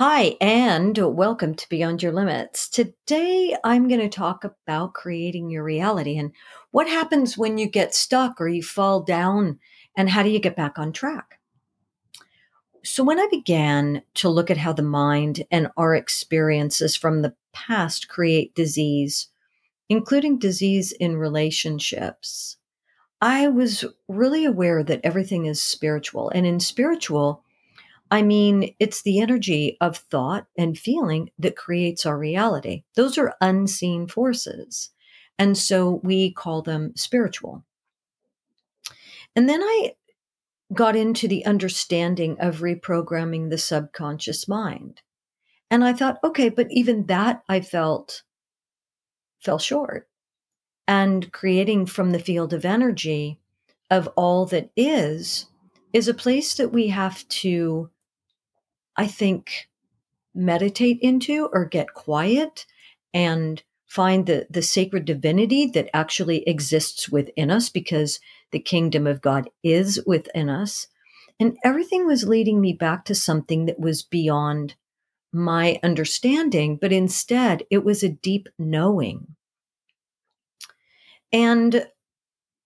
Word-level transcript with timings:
Hi, 0.00 0.36
and 0.40 0.96
welcome 0.96 1.56
to 1.56 1.68
Beyond 1.68 2.04
Your 2.04 2.12
Limits. 2.12 2.68
Today, 2.68 3.56
I'm 3.64 3.88
going 3.88 3.98
to 3.98 4.08
talk 4.08 4.44
about 4.44 4.94
creating 4.94 5.50
your 5.50 5.64
reality 5.64 6.16
and 6.16 6.30
what 6.70 6.86
happens 6.86 7.36
when 7.36 7.58
you 7.58 7.66
get 7.68 7.96
stuck 7.96 8.40
or 8.40 8.46
you 8.46 8.62
fall 8.62 9.02
down, 9.02 9.58
and 9.96 10.08
how 10.08 10.22
do 10.22 10.30
you 10.30 10.38
get 10.38 10.54
back 10.54 10.78
on 10.78 10.92
track. 10.92 11.40
So, 12.84 13.02
when 13.02 13.18
I 13.18 13.26
began 13.28 14.02
to 14.14 14.28
look 14.28 14.52
at 14.52 14.56
how 14.56 14.72
the 14.72 14.82
mind 14.82 15.42
and 15.50 15.66
our 15.76 15.96
experiences 15.96 16.94
from 16.94 17.22
the 17.22 17.34
past 17.52 18.06
create 18.06 18.54
disease, 18.54 19.26
including 19.88 20.38
disease 20.38 20.92
in 20.92 21.16
relationships, 21.16 22.56
I 23.20 23.48
was 23.48 23.84
really 24.06 24.44
aware 24.44 24.84
that 24.84 25.00
everything 25.02 25.46
is 25.46 25.60
spiritual. 25.60 26.30
And 26.30 26.46
in 26.46 26.60
spiritual, 26.60 27.42
I 28.10 28.22
mean, 28.22 28.74
it's 28.78 29.02
the 29.02 29.20
energy 29.20 29.76
of 29.80 29.98
thought 29.98 30.46
and 30.56 30.78
feeling 30.78 31.30
that 31.38 31.56
creates 31.56 32.06
our 32.06 32.18
reality. 32.18 32.84
Those 32.94 33.18
are 33.18 33.36
unseen 33.40 34.08
forces. 34.08 34.90
And 35.38 35.56
so 35.56 36.00
we 36.02 36.32
call 36.32 36.62
them 36.62 36.92
spiritual. 36.96 37.64
And 39.36 39.48
then 39.48 39.62
I 39.62 39.94
got 40.72 40.96
into 40.96 41.28
the 41.28 41.44
understanding 41.46 42.36
of 42.40 42.60
reprogramming 42.60 43.50
the 43.50 43.58
subconscious 43.58 44.48
mind. 44.48 45.02
And 45.70 45.84
I 45.84 45.92
thought, 45.92 46.18
okay, 46.24 46.48
but 46.48 46.66
even 46.70 47.06
that 47.06 47.42
I 47.48 47.60
felt 47.60 48.22
fell 49.38 49.58
short. 49.58 50.08
And 50.86 51.30
creating 51.32 51.86
from 51.86 52.10
the 52.10 52.18
field 52.18 52.52
of 52.52 52.64
energy 52.64 53.38
of 53.90 54.08
all 54.16 54.46
that 54.46 54.70
is, 54.76 55.46
is 55.92 56.08
a 56.08 56.14
place 56.14 56.54
that 56.54 56.72
we 56.72 56.88
have 56.88 57.26
to 57.28 57.90
I 58.98 59.06
think, 59.06 59.68
meditate 60.34 60.98
into 61.00 61.48
or 61.52 61.64
get 61.64 61.94
quiet 61.94 62.66
and 63.14 63.62
find 63.86 64.26
the, 64.26 64.46
the 64.50 64.62
sacred 64.62 65.04
divinity 65.04 65.66
that 65.66 65.88
actually 65.94 66.46
exists 66.46 67.08
within 67.08 67.50
us 67.50 67.70
because 67.70 68.20
the 68.50 68.60
kingdom 68.60 69.06
of 69.06 69.22
God 69.22 69.48
is 69.62 70.00
within 70.06 70.50
us. 70.50 70.86
And 71.40 71.56
everything 71.64 72.06
was 72.06 72.28
leading 72.28 72.60
me 72.60 72.72
back 72.72 73.04
to 73.06 73.14
something 73.14 73.66
that 73.66 73.80
was 73.80 74.02
beyond 74.02 74.74
my 75.32 75.78
understanding, 75.82 76.76
but 76.76 76.92
instead 76.92 77.62
it 77.70 77.84
was 77.84 78.02
a 78.02 78.08
deep 78.08 78.48
knowing. 78.58 79.36
And 81.32 81.86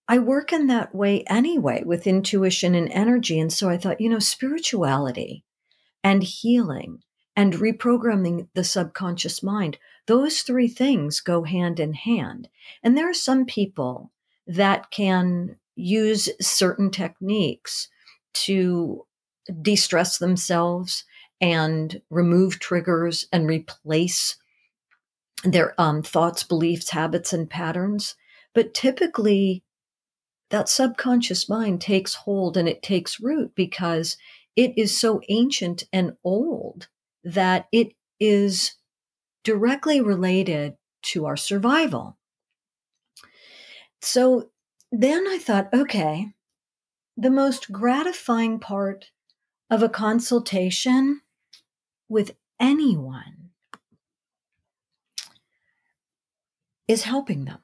I 0.07 0.19
work 0.19 0.51
in 0.51 0.67
that 0.67 0.93
way 0.93 1.23
anyway 1.27 1.83
with 1.85 2.07
intuition 2.07 2.75
and 2.75 2.91
energy. 2.91 3.39
And 3.39 3.51
so 3.51 3.69
I 3.69 3.77
thought, 3.77 4.01
you 4.01 4.09
know, 4.09 4.19
spirituality 4.19 5.45
and 6.03 6.23
healing 6.23 7.01
and 7.35 7.53
reprogramming 7.53 8.47
the 8.53 8.63
subconscious 8.63 9.41
mind. 9.41 9.77
Those 10.05 10.41
three 10.41 10.67
things 10.67 11.19
go 11.19 11.43
hand 11.43 11.79
in 11.79 11.93
hand. 11.93 12.49
And 12.83 12.97
there 12.97 13.09
are 13.09 13.13
some 13.13 13.45
people 13.45 14.11
that 14.45 14.91
can 14.91 15.55
use 15.75 16.29
certain 16.41 16.91
techniques 16.91 17.87
to 18.33 19.05
de 19.61 19.75
stress 19.75 20.17
themselves 20.17 21.05
and 21.41 22.01
remove 22.09 22.59
triggers 22.59 23.27
and 23.31 23.47
replace 23.47 24.37
their 25.43 25.79
um, 25.79 26.01
thoughts, 26.01 26.43
beliefs, 26.43 26.89
habits, 26.91 27.33
and 27.33 27.49
patterns. 27.49 28.15
But 28.53 28.73
typically, 28.73 29.63
that 30.51 30.69
subconscious 30.69 31.49
mind 31.49 31.81
takes 31.81 32.13
hold 32.13 32.55
and 32.55 32.69
it 32.69 32.83
takes 32.83 33.19
root 33.19 33.53
because 33.55 34.17
it 34.55 34.73
is 34.77 34.97
so 34.97 35.21
ancient 35.29 35.83
and 35.91 36.13
old 36.23 36.87
that 37.23 37.67
it 37.71 37.93
is 38.19 38.75
directly 39.43 39.99
related 40.01 40.75
to 41.01 41.25
our 41.25 41.37
survival. 41.37 42.17
So 44.01 44.49
then 44.91 45.27
I 45.27 45.37
thought, 45.37 45.73
okay, 45.73 46.33
the 47.17 47.29
most 47.29 47.71
gratifying 47.71 48.59
part 48.59 49.11
of 49.69 49.81
a 49.81 49.89
consultation 49.89 51.21
with 52.09 52.35
anyone 52.59 53.49
is 56.87 57.03
helping 57.03 57.45
them. 57.45 57.59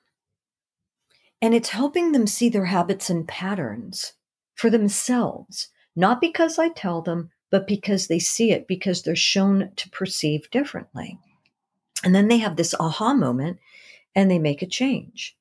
And 1.41 1.53
it's 1.53 1.69
helping 1.69 2.11
them 2.11 2.27
see 2.27 2.49
their 2.49 2.65
habits 2.65 3.09
and 3.09 3.27
patterns 3.27 4.13
for 4.55 4.69
themselves 4.69 5.69
not 5.99 6.21
because 6.21 6.57
I 6.57 6.69
tell 6.69 7.01
them, 7.01 7.29
but 7.51 7.67
because 7.67 8.07
they 8.07 8.19
see 8.19 8.51
it, 8.51 8.67
because 8.67 9.01
they're 9.01 9.15
shown 9.15 9.71
to 9.75 9.89
perceive 9.89 10.49
differently. 10.49 11.17
And 12.03 12.15
then 12.15 12.29
they 12.29 12.37
have 12.37 12.55
this 12.55 12.73
aha 12.79 13.13
moment 13.13 13.59
and 14.15 14.31
they 14.31 14.39
make 14.39 14.61
a 14.61 14.67
change. 14.67 15.35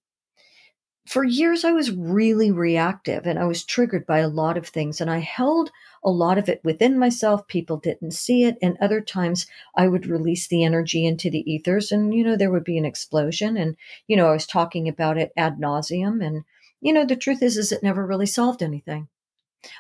For 1.07 1.25
years, 1.25 1.65
I 1.65 1.73
was 1.73 1.93
really 1.93 2.51
reactive 2.51 3.25
and 3.25 3.39
I 3.39 3.45
was 3.45 3.65
triggered 3.65 4.05
by 4.05 4.19
a 4.19 4.29
lot 4.29 4.59
of 4.59 4.67
things, 4.67 5.01
and 5.01 5.11
I 5.11 5.21
held 5.21 5.71
a 6.05 6.11
lot 6.11 6.37
of 6.37 6.49
it 6.51 6.61
within 6.63 6.99
myself. 6.99 7.47
People 7.49 7.79
didn't 7.79 8.11
see 8.11 8.45
it. 8.45 8.59
And 8.61 8.77
other 8.79 9.01
times, 9.01 9.47
I 9.75 9.89
would 9.89 10.07
release 10.07 10.49
the 10.49 10.65
energy 10.65 11.07
into 11.07 11.31
the 11.31 11.51
ethers, 11.51 11.93
and, 11.93 12.13
you 12.13 12.25
know, 12.25 12.37
there 12.37 12.51
would 12.51 12.65
be 12.65 12.77
an 12.77 12.85
explosion. 12.85 13.57
And, 13.57 13.77
you 14.07 14.17
know, 14.17 14.27
I 14.27 14.33
was 14.33 14.47
talking 14.47 14.87
about 14.87 15.17
it 15.17 15.33
ad 15.35 15.59
nauseum. 15.59 16.23
And, 16.23 16.45
you 16.83 16.93
know, 16.93 17.07
the 17.07 17.17
truth 17.17 17.43
is, 17.43 17.57
is 17.57 17.73
it 17.73 17.83
never 17.83 18.05
really 18.05 18.27
solved 18.27 18.63
anything. 18.63 19.09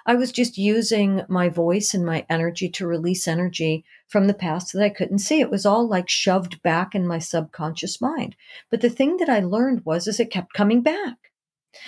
I 0.06 0.16
was 0.16 0.32
just 0.32 0.58
using 0.58 1.22
my 1.28 1.48
voice 1.48 1.94
and 1.94 2.04
my 2.04 2.26
energy 2.28 2.68
to 2.70 2.86
release 2.86 3.28
energy 3.28 3.84
from 4.08 4.26
the 4.26 4.34
past 4.34 4.72
that 4.72 4.82
I 4.82 4.88
couldn't 4.88 5.20
see. 5.20 5.40
It 5.40 5.50
was 5.50 5.64
all 5.64 5.86
like 5.86 6.08
shoved 6.08 6.62
back 6.62 6.94
in 6.94 7.06
my 7.06 7.18
subconscious 7.18 8.00
mind. 8.00 8.34
But 8.70 8.80
the 8.80 8.90
thing 8.90 9.18
that 9.18 9.28
I 9.28 9.40
learned 9.40 9.84
was 9.84 10.08
is 10.08 10.18
it 10.18 10.30
kept 10.30 10.52
coming 10.52 10.82
back. 10.82 11.16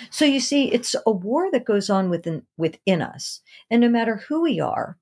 So 0.09 0.25
you 0.25 0.39
see, 0.39 0.71
it's 0.71 0.95
a 1.05 1.11
war 1.11 1.51
that 1.51 1.65
goes 1.65 1.89
on 1.89 2.09
within 2.09 2.43
within 2.57 3.01
us. 3.01 3.41
And 3.69 3.81
no 3.81 3.89
matter 3.89 4.17
who 4.27 4.41
we 4.41 4.59
are, 4.59 4.97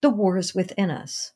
the 0.00 0.10
war 0.10 0.38
is 0.38 0.54
within 0.54 0.90
us. 0.90 1.32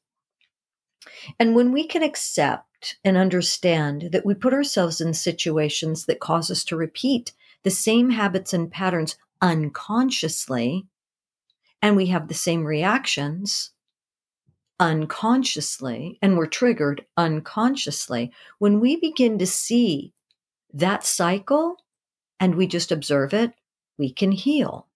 And 1.39 1.55
when 1.55 1.73
we 1.73 1.87
can 1.87 2.03
accept 2.03 2.97
and 3.05 3.17
understand 3.17 4.11
that 4.13 4.25
we 4.25 4.35
put 4.35 4.55
ourselves 4.55 5.01
in 5.01 5.13
situations 5.13 6.07
that 6.07 6.21
cause 6.21 6.51
us 6.51 6.65
to 6.65 6.77
repeat 6.77 7.33
the 7.63 7.71
same 7.71 8.11
habits 8.11 8.55
and 8.55 8.71
patterns 8.71 9.17
unconsciously, 9.43 10.87
and 11.85 11.97
we 11.97 12.07
have 12.07 12.29
the 12.29 12.35
same 12.35 12.65
reactions 12.65 13.71
unconsciously 14.81 16.19
and 16.23 16.39
we're 16.39 16.47
triggered 16.47 17.05
unconsciously, 17.19 18.33
when 18.59 18.81
we 18.81 18.97
begin 18.97 19.39
to 19.39 19.47
see 19.47 20.15
that 20.73 21.05
cycle 21.05 21.77
and 22.41 22.55
we 22.55 22.67
just 22.67 22.91
observe 22.91 23.35
it, 23.35 23.53
we 23.99 24.11
can 24.11 24.33
heal. 24.33 24.87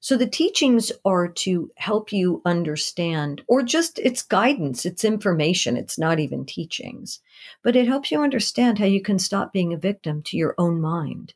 So 0.00 0.16
the 0.16 0.26
teachings 0.26 0.90
are 1.04 1.28
to 1.28 1.70
help 1.76 2.12
you 2.12 2.42
understand, 2.44 3.42
or 3.46 3.62
just 3.62 4.00
it's 4.00 4.22
guidance, 4.22 4.84
it's 4.84 5.04
information, 5.04 5.76
it's 5.76 5.96
not 5.96 6.18
even 6.18 6.44
teachings, 6.44 7.20
but 7.62 7.76
it 7.76 7.86
helps 7.86 8.10
you 8.10 8.20
understand 8.20 8.80
how 8.80 8.86
you 8.86 9.00
can 9.00 9.20
stop 9.20 9.52
being 9.52 9.72
a 9.72 9.78
victim 9.78 10.22
to 10.24 10.36
your 10.36 10.56
own 10.58 10.80
mind, 10.80 11.34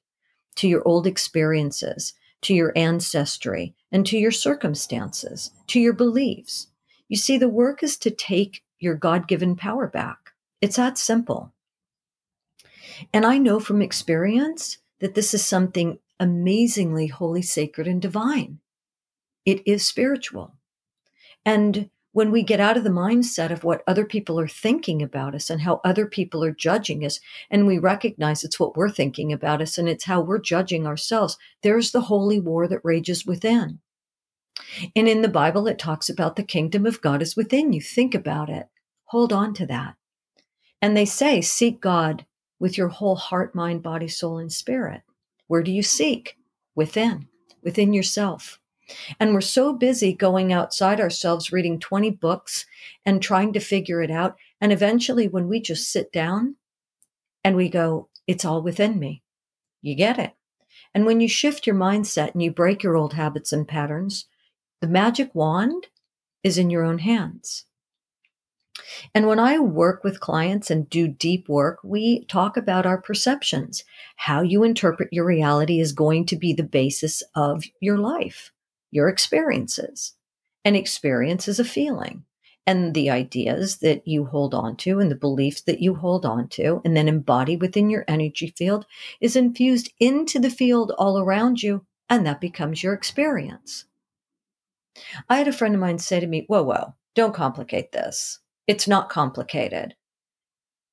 to 0.57 0.67
your 0.67 0.83
old 0.85 1.07
experiences, 1.07 2.15
to 2.43 2.55
your 2.55 2.73
ancestry, 2.77 3.75
and 3.91 4.07
to 4.07 4.19
your 4.19 4.31
circumstances, 4.31 5.53
to 5.69 5.81
your 5.81 5.93
beliefs. 5.93 6.69
You 7.09 7.17
see, 7.17 7.39
the 7.39 7.49
work 7.49 7.83
is 7.83 7.97
to 7.99 8.11
take 8.11 8.63
your 8.79 8.95
God 8.95 9.29
given 9.29 9.57
power 9.57 9.87
back. 9.87 10.33
It's 10.61 10.77
that 10.77 10.99
simple. 10.99 11.53
And 13.13 13.25
I 13.25 13.39
know 13.39 13.61
from 13.61 13.83
experience 13.83 14.79
that 15.01 15.15
this 15.15 15.35
is 15.35 15.45
something 15.45 15.99
amazingly 16.19 17.07
holy, 17.09 17.43
sacred, 17.43 17.87
and 17.87 18.01
divine. 18.01 18.59
It 19.45 19.63
is 19.67 19.87
spiritual. 19.87 20.55
And 21.45 21.91
when 22.13 22.31
we 22.31 22.43
get 22.43 22.61
out 22.61 22.77
of 22.77 22.85
the 22.85 22.91
mindset 22.91 23.51
of 23.51 23.65
what 23.65 23.83
other 23.87 24.05
people 24.05 24.39
are 24.39 24.49
thinking 24.49 25.03
about 25.03 25.35
us 25.35 25.49
and 25.51 25.63
how 25.63 25.81
other 25.83 26.07
people 26.07 26.45
are 26.45 26.53
judging 26.53 27.05
us, 27.05 27.21
and 27.51 27.67
we 27.67 27.79
recognize 27.79 28.45
it's 28.45 28.61
what 28.61 28.77
we're 28.77 28.91
thinking 28.91 29.33
about 29.33 29.63
us 29.63 29.79
and 29.79 29.89
it's 29.89 30.05
how 30.05 30.21
we're 30.21 30.39
judging 30.39 30.87
ourselves, 30.87 31.39
there's 31.63 31.93
the 31.93 32.03
holy 32.03 32.39
war 32.39 32.69
that 32.69 32.85
rages 32.85 33.27
within. 33.27 33.81
And 34.95 35.09
in 35.09 35.23
the 35.23 35.29
Bible, 35.29 35.67
it 35.67 35.79
talks 35.79 36.09
about 36.09 36.37
the 36.37 36.43
kingdom 36.43 36.87
of 36.87 37.01
God 37.01 37.23
is 37.23 37.37
within 37.37 37.73
you. 37.73 37.81
Think 37.81 38.15
about 38.15 38.51
it. 38.51 38.69
Hold 39.07 39.33
on 39.33 39.55
to 39.55 39.67
that. 39.67 39.95
And 40.81 40.97
they 40.97 41.05
say, 41.05 41.41
seek 41.41 41.81
God 41.81 42.27
with 42.59 42.77
your 42.77 42.89
whole 42.89 43.17
heart, 43.17 43.55
mind, 43.55 43.83
body, 43.83 44.09
soul, 44.09 44.39
and 44.39 44.53
spirit. 44.53 45.03
Where 45.47 45.63
do 45.63 45.73
you 45.73 45.83
seek? 45.83 46.37
Within, 46.75 47.29
within 47.63 47.93
yourself. 47.93 48.59
And 49.19 49.33
we're 49.33 49.41
so 49.41 49.73
busy 49.73 50.13
going 50.13 50.53
outside 50.53 51.01
ourselves, 51.01 51.53
reading 51.53 51.79
20 51.79 52.11
books 52.11 52.67
and 53.05 53.23
trying 53.23 53.53
to 53.53 53.61
figure 53.61 54.03
it 54.03 54.11
out. 54.11 54.37
And 54.61 54.73
eventually, 54.73 55.29
when 55.29 55.49
we 55.49 55.61
just 55.61 55.91
sit 55.91 56.13
down 56.13 56.57
and 57.45 57.57
we 57.57 57.69
go, 57.69 58.09
it's 58.27 58.45
all 58.45 58.63
within 58.63 58.99
me, 58.99 59.23
you 59.81 59.95
get 59.95 60.19
it. 60.19 60.35
And 60.95 61.07
when 61.07 61.21
you 61.21 61.29
shift 61.29 61.67
your 61.67 61.77
mindset 61.77 62.33
and 62.33 62.43
you 62.43 62.51
break 62.51 62.83
your 62.83 62.97
old 62.97 63.15
habits 63.15 63.53
and 63.53 63.67
patterns, 63.67 64.27
the 64.81 64.89
magic 64.89 65.35
wand 65.35 65.89
is 66.43 66.59
in 66.59 66.71
your 66.71 66.85
own 66.85 66.99
hands. 66.99 67.65
And 69.15 69.27
when 69.27 69.39
I 69.39 69.59
work 69.59 70.03
with 70.03 70.21
clients 70.21 70.71
and 70.71 70.89
do 70.89 71.07
deep 71.07 71.49
work, 71.49 71.79
we 71.85 72.25
talk 72.25 72.57
about 72.57 72.87
our 72.87 73.01
perceptions. 73.01 73.85
How 74.17 74.43
you 74.43 74.65
interpret 74.65 75.13
your 75.13 75.27
reality 75.27 75.79
is 75.79 75.93
going 75.93 76.27
to 76.27 76.37
be 76.37 76.53
the 76.53 76.63
basis 76.63 77.23
of 77.35 77.65
your 77.81 77.99
life, 77.99 78.51
your 78.93 79.09
experiences. 79.09 80.15
An 80.65 80.77
experience 80.77 81.49
is 81.49 81.59
a 81.59 81.65
feeling. 81.65 82.25
And 82.65 82.95
the 82.95 83.11
ideas 83.11 83.79
that 83.79 84.07
you 84.07 84.27
hold 84.27 84.55
on 84.55 84.77
to 84.77 85.01
and 85.01 85.11
the 85.11 85.17
beliefs 85.17 85.63
that 85.63 85.81
you 85.81 85.97
hold 85.97 86.25
on 86.25 86.47
to 86.51 86.81
and 86.85 86.97
then 86.97 87.09
embody 87.09 87.57
within 87.57 87.91
your 87.91 88.05
energy 88.07 88.55
field 88.57 88.87
is 89.21 89.35
infused 89.35 89.93
into 89.99 90.39
the 90.39 90.51
field 90.51 90.93
all 90.97 91.19
around 91.19 91.61
you, 91.61 91.85
and 92.09 92.25
that 92.25 92.41
becomes 92.41 92.83
your 92.83 92.95
experience. 92.95 93.87
I 95.29 95.39
had 95.39 95.49
a 95.49 95.53
friend 95.53 95.75
of 95.75 95.81
mine 95.81 95.99
say 95.99 96.21
to 96.21 96.27
me, 96.27 96.45
Whoa, 96.47 96.63
whoa, 96.63 96.95
don't 97.17 97.35
complicate 97.35 97.91
this. 97.91 98.39
It's 98.69 98.87
not 98.87 99.09
complicated. 99.09 99.97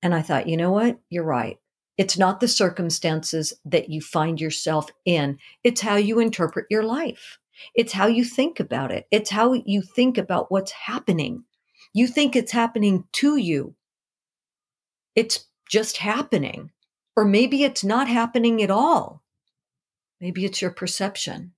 And 0.02 0.16
I 0.16 0.22
thought, 0.22 0.48
you 0.48 0.58
know 0.58 0.72
what? 0.72 0.98
You're 1.10 1.24
right. 1.24 1.60
It's 1.98 2.18
not 2.18 2.40
the 2.40 2.48
circumstances 2.48 3.54
that 3.66 3.90
you 3.90 4.00
find 4.00 4.40
yourself 4.40 4.90
in, 5.06 5.38
it's 5.66 5.82
how 5.82 5.98
you 5.98 6.20
interpret 6.20 6.66
your 6.70 6.84
life. 6.84 7.39
It's 7.76 7.94
how 7.94 8.08
you 8.08 8.24
think 8.24 8.60
about 8.60 8.92
it. 8.92 9.08
It's 9.12 9.30
how 9.30 9.54
you 9.54 9.82
think 9.82 10.18
about 10.18 10.52
what's 10.52 10.72
happening. 10.72 11.44
You 11.94 12.08
think 12.08 12.36
it's 12.36 12.52
happening 12.52 13.06
to 13.14 13.38
you. 13.38 13.76
It's 15.16 15.46
just 15.70 15.98
happening. 15.98 16.72
Or 17.16 17.26
maybe 17.26 17.64
it's 17.64 17.84
not 17.84 18.08
happening 18.08 18.62
at 18.64 18.72
all. 18.72 19.22
Maybe 20.22 20.46
it's 20.46 20.62
your 20.62 20.72
perception. 20.72 21.54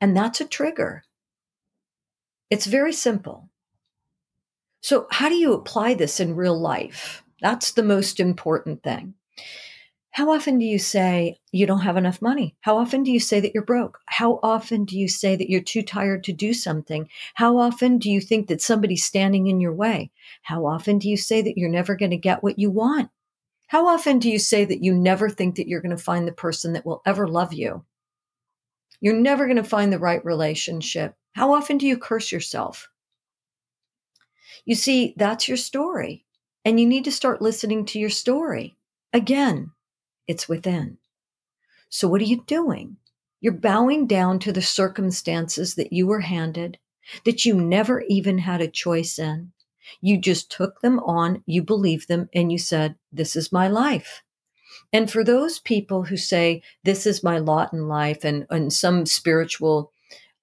And 0.00 0.16
that's 0.16 0.40
a 0.40 0.46
trigger. 0.46 1.04
It's 2.50 2.66
very 2.66 2.92
simple. 2.92 3.48
So, 4.80 5.06
how 5.10 5.28
do 5.28 5.36
you 5.36 5.52
apply 5.52 5.94
this 5.94 6.18
in 6.18 6.34
real 6.34 6.58
life? 6.58 7.22
That's 7.40 7.72
the 7.72 7.84
most 7.84 8.18
important 8.20 8.82
thing. 8.82 9.14
How 10.12 10.30
often 10.30 10.58
do 10.58 10.66
you 10.66 10.78
say 10.78 11.38
you 11.52 11.66
don't 11.66 11.80
have 11.80 11.96
enough 11.96 12.20
money? 12.20 12.54
How 12.60 12.76
often 12.76 13.02
do 13.02 13.10
you 13.10 13.18
say 13.18 13.40
that 13.40 13.54
you're 13.54 13.64
broke? 13.64 13.98
How 14.04 14.40
often 14.42 14.84
do 14.84 14.98
you 14.98 15.08
say 15.08 15.36
that 15.36 15.48
you're 15.48 15.62
too 15.62 15.80
tired 15.82 16.22
to 16.24 16.34
do 16.34 16.52
something? 16.52 17.08
How 17.32 17.56
often 17.56 17.96
do 17.96 18.10
you 18.10 18.20
think 18.20 18.48
that 18.48 18.60
somebody's 18.60 19.04
standing 19.04 19.46
in 19.46 19.58
your 19.58 19.72
way? 19.72 20.10
How 20.42 20.66
often 20.66 20.98
do 20.98 21.08
you 21.08 21.16
say 21.16 21.40
that 21.40 21.56
you're 21.56 21.70
never 21.70 21.96
going 21.96 22.10
to 22.10 22.18
get 22.18 22.42
what 22.42 22.58
you 22.58 22.70
want? 22.70 23.08
How 23.68 23.88
often 23.88 24.18
do 24.18 24.28
you 24.28 24.38
say 24.38 24.66
that 24.66 24.84
you 24.84 24.94
never 24.94 25.30
think 25.30 25.56
that 25.56 25.66
you're 25.66 25.80
going 25.80 25.96
to 25.96 26.02
find 26.02 26.28
the 26.28 26.32
person 26.32 26.74
that 26.74 26.84
will 26.84 27.00
ever 27.06 27.26
love 27.26 27.54
you? 27.54 27.86
You're 29.00 29.14
never 29.14 29.46
going 29.46 29.56
to 29.56 29.64
find 29.64 29.90
the 29.90 29.98
right 29.98 30.22
relationship. 30.26 31.14
How 31.32 31.54
often 31.54 31.78
do 31.78 31.86
you 31.86 31.96
curse 31.96 32.30
yourself? 32.30 32.90
You 34.66 34.74
see, 34.74 35.14
that's 35.16 35.48
your 35.48 35.56
story. 35.56 36.26
And 36.66 36.78
you 36.78 36.86
need 36.86 37.04
to 37.04 37.12
start 37.12 37.40
listening 37.40 37.86
to 37.86 37.98
your 37.98 38.10
story. 38.10 38.76
Again, 39.14 39.70
it's 40.26 40.48
within. 40.48 40.98
So, 41.88 42.08
what 42.08 42.20
are 42.20 42.24
you 42.24 42.42
doing? 42.46 42.96
You're 43.40 43.52
bowing 43.52 44.06
down 44.06 44.38
to 44.40 44.52
the 44.52 44.62
circumstances 44.62 45.74
that 45.74 45.92
you 45.92 46.06
were 46.06 46.20
handed, 46.20 46.78
that 47.24 47.44
you 47.44 47.54
never 47.54 48.02
even 48.08 48.38
had 48.38 48.60
a 48.60 48.68
choice 48.68 49.18
in. 49.18 49.52
You 50.00 50.18
just 50.18 50.50
took 50.50 50.80
them 50.80 51.00
on, 51.00 51.42
you 51.44 51.62
believed 51.62 52.08
them, 52.08 52.28
and 52.34 52.52
you 52.52 52.58
said, 52.58 52.96
This 53.12 53.36
is 53.36 53.52
my 53.52 53.68
life. 53.68 54.22
And 54.92 55.10
for 55.10 55.24
those 55.24 55.58
people 55.58 56.04
who 56.04 56.16
say, 56.16 56.62
This 56.84 57.06
is 57.06 57.24
my 57.24 57.38
lot 57.38 57.72
in 57.72 57.88
life, 57.88 58.24
and, 58.24 58.46
and 58.50 58.72
some 58.72 59.06
spiritual 59.06 59.92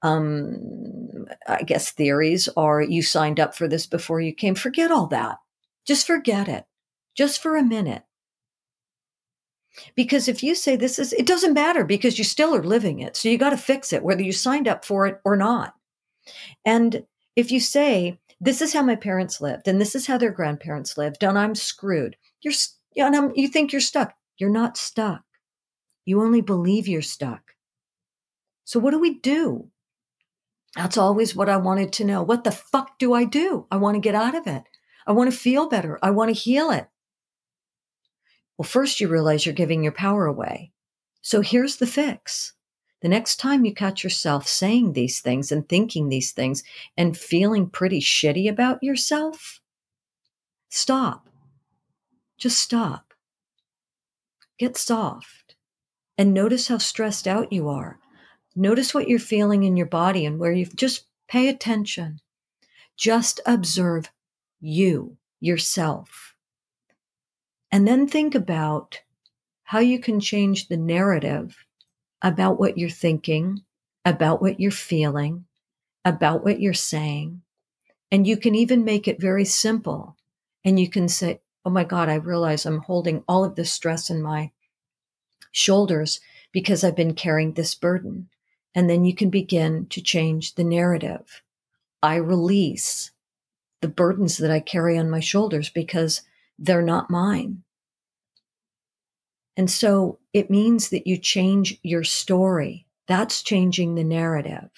um, 0.02 1.26
I 1.48 1.64
guess 1.64 1.92
theories 1.92 2.48
are 2.56 2.82
you 2.82 3.02
signed 3.02 3.40
up 3.40 3.56
for 3.56 3.68
this 3.68 3.86
before 3.86 4.22
you 4.22 4.34
came. 4.34 4.56
Forget 4.56 4.92
all 4.92 5.08
that. 5.08 5.38
Just 5.86 6.08
forget 6.08 6.48
it. 6.48 6.66
Just 7.16 7.42
for 7.42 7.58
a 7.58 7.64
minute. 7.64 8.04
Because 9.96 10.28
if 10.28 10.44
you 10.44 10.56
say 10.56 10.76
this 10.76 11.00
is, 11.00 11.14
it 11.14 11.26
doesn't 11.26 11.54
matter 11.54 11.84
because 11.84 12.18
you 12.18 12.24
still 12.24 12.56
are 12.56 12.64
living 12.64 13.00
it. 13.00 13.16
So 13.16 13.30
you 13.30 13.38
got 13.38 13.52
to 13.52 13.58
fix 13.58 13.94
it, 13.94 14.04
whether 14.04 14.22
you 14.22 14.32
signed 14.32 14.68
up 14.68 14.86
for 14.86 15.06
it 15.06 15.20
or 15.24 15.36
not. 15.36 15.76
And 16.66 17.06
if 17.36 17.52
you 17.52 17.60
say, 17.60 18.20
this 18.42 18.62
is 18.62 18.74
how 18.74 18.82
my 18.82 18.96
parents 18.96 19.42
lived 19.42 19.68
and 19.68 19.82
this 19.82 19.96
is 19.96 20.08
how 20.08 20.18
their 20.18 20.32
grandparents 20.32 20.98
lived 20.98 21.24
and 21.24 21.38
I'm 21.38 21.56
screwed, 21.56 22.16
you're, 22.42 22.54
and 22.96 23.16
I'm, 23.16 23.32
you 23.36 23.48
think 23.48 23.72
you're 23.72 23.82
stuck. 23.82 24.14
You're 24.38 24.50
not 24.50 24.78
stuck. 24.78 25.24
You 26.06 26.22
only 26.22 26.42
believe 26.42 26.88
you're 26.88 27.02
stuck. 27.02 27.56
So 28.64 28.80
what 28.80 28.92
do 28.92 29.00
we 29.00 29.16
do? 29.16 29.70
That's 30.76 30.98
always 30.98 31.36
what 31.36 31.50
I 31.50 31.58
wanted 31.58 31.92
to 31.94 32.06
know. 32.06 32.24
What 32.24 32.44
the 32.44 32.52
fuck 32.52 33.00
do 33.00 33.14
I 33.14 33.26
do? 33.26 33.66
I 33.72 33.78
want 33.78 33.96
to 33.96 34.02
get 34.02 34.16
out 34.16 34.36
of 34.36 34.48
it. 34.48 34.64
I 35.08 35.12
want 35.12 35.32
to 35.32 35.38
feel 35.38 35.68
better. 35.68 36.00
I 36.04 36.12
want 36.12 36.30
to 36.30 36.40
heal 36.40 36.70
it. 36.70 36.88
Well, 38.60 38.68
first 38.68 39.00
you 39.00 39.08
realize 39.08 39.44
you're 39.46 39.56
giving 39.56 39.82
your 39.82 39.92
power 39.94 40.28
away. 40.28 40.72
So 41.22 41.42
here's 41.42 41.78
the 41.78 41.88
fix. 41.88 42.54
The 43.02 43.10
next 43.10 43.38
time 43.38 43.66
you 43.66 43.74
catch 43.74 44.04
yourself 44.04 44.48
saying 44.48 44.94
these 44.94 45.20
things 45.20 45.52
and 45.52 45.68
thinking 45.68 46.10
these 46.10 46.32
things 46.32 46.62
and 46.96 47.18
feeling 47.18 47.68
pretty 47.68 48.02
shitty 48.02 48.48
about 48.48 48.84
yourself, 48.84 49.60
stop. 50.70 51.30
Just 52.38 52.60
stop. 52.60 53.16
Get 54.60 54.78
soft 54.78 55.56
and 56.20 56.36
notice 56.36 56.68
how 56.68 56.78
stressed 56.78 57.28
out 57.28 57.52
you 57.52 57.70
are 57.70 58.00
Notice 58.56 58.94
what 58.94 59.08
you're 59.08 59.20
feeling 59.20 59.64
in 59.64 59.78
your 59.78 59.86
body 59.86 60.26
and 60.26 60.38
where 60.38 60.52
you 60.52 60.66
just 60.66 61.06
pay 61.30 61.48
attention. 61.48 62.20
Just 62.98 63.40
observe 63.46 64.12
you, 64.60 65.18
yourself. 65.40 66.36
And 67.72 67.88
then 67.88 68.08
think 68.08 68.36
about 68.36 69.02
how 69.64 69.80
you 69.80 70.00
can 70.00 70.20
change 70.20 70.68
the 70.68 70.78
narrative 70.78 71.66
about 72.22 72.60
what 72.60 72.78
you're 72.78 72.90
thinking, 72.90 73.64
about 74.04 74.42
what 74.42 74.60
you're 74.60 74.72
feeling, 74.72 75.46
about 76.04 76.44
what 76.44 76.60
you're 76.60 76.74
saying. 76.74 77.42
And 78.12 78.26
you 78.26 78.38
can 78.38 78.56
even 78.56 78.84
make 78.84 79.08
it 79.08 79.22
very 79.22 79.46
simple. 79.46 80.18
And 80.66 80.80
you 80.80 80.90
can 80.90 81.08
say, 81.08 81.42
Oh 81.66 81.70
my 81.70 81.84
God, 81.84 82.10
I 82.10 82.16
realize 82.16 82.66
I'm 82.66 82.82
holding 82.82 83.24
all 83.28 83.44
of 83.44 83.56
this 83.56 83.72
stress 83.72 84.10
in 84.10 84.22
my 84.22 84.52
shoulders 85.52 86.20
because 86.52 86.84
I've 86.84 86.96
been 86.96 87.14
carrying 87.14 87.54
this 87.54 87.76
burden. 87.76 88.30
And 88.74 88.90
then 88.90 89.06
you 89.06 89.14
can 89.14 89.30
begin 89.30 89.88
to 89.88 90.02
change 90.02 90.56
the 90.56 90.64
narrative. 90.64 91.44
I 92.02 92.16
release 92.16 93.12
the 93.82 93.88
burdens 93.88 94.38
that 94.38 94.52
I 94.52 94.60
carry 94.60 94.98
on 94.98 95.10
my 95.10 95.20
shoulders 95.20 95.70
because 95.70 96.22
they're 96.60 96.82
not 96.82 97.10
mine. 97.10 97.64
And 99.58 99.70
so 99.70 100.20
it 100.34 100.50
means 100.50 100.90
that 100.90 101.08
you 101.08 101.18
change 101.18 101.80
your 101.84 102.04
story. 102.04 102.86
That's 103.08 103.42
changing 103.42 103.96
the 103.96 104.04
narrative. 104.04 104.70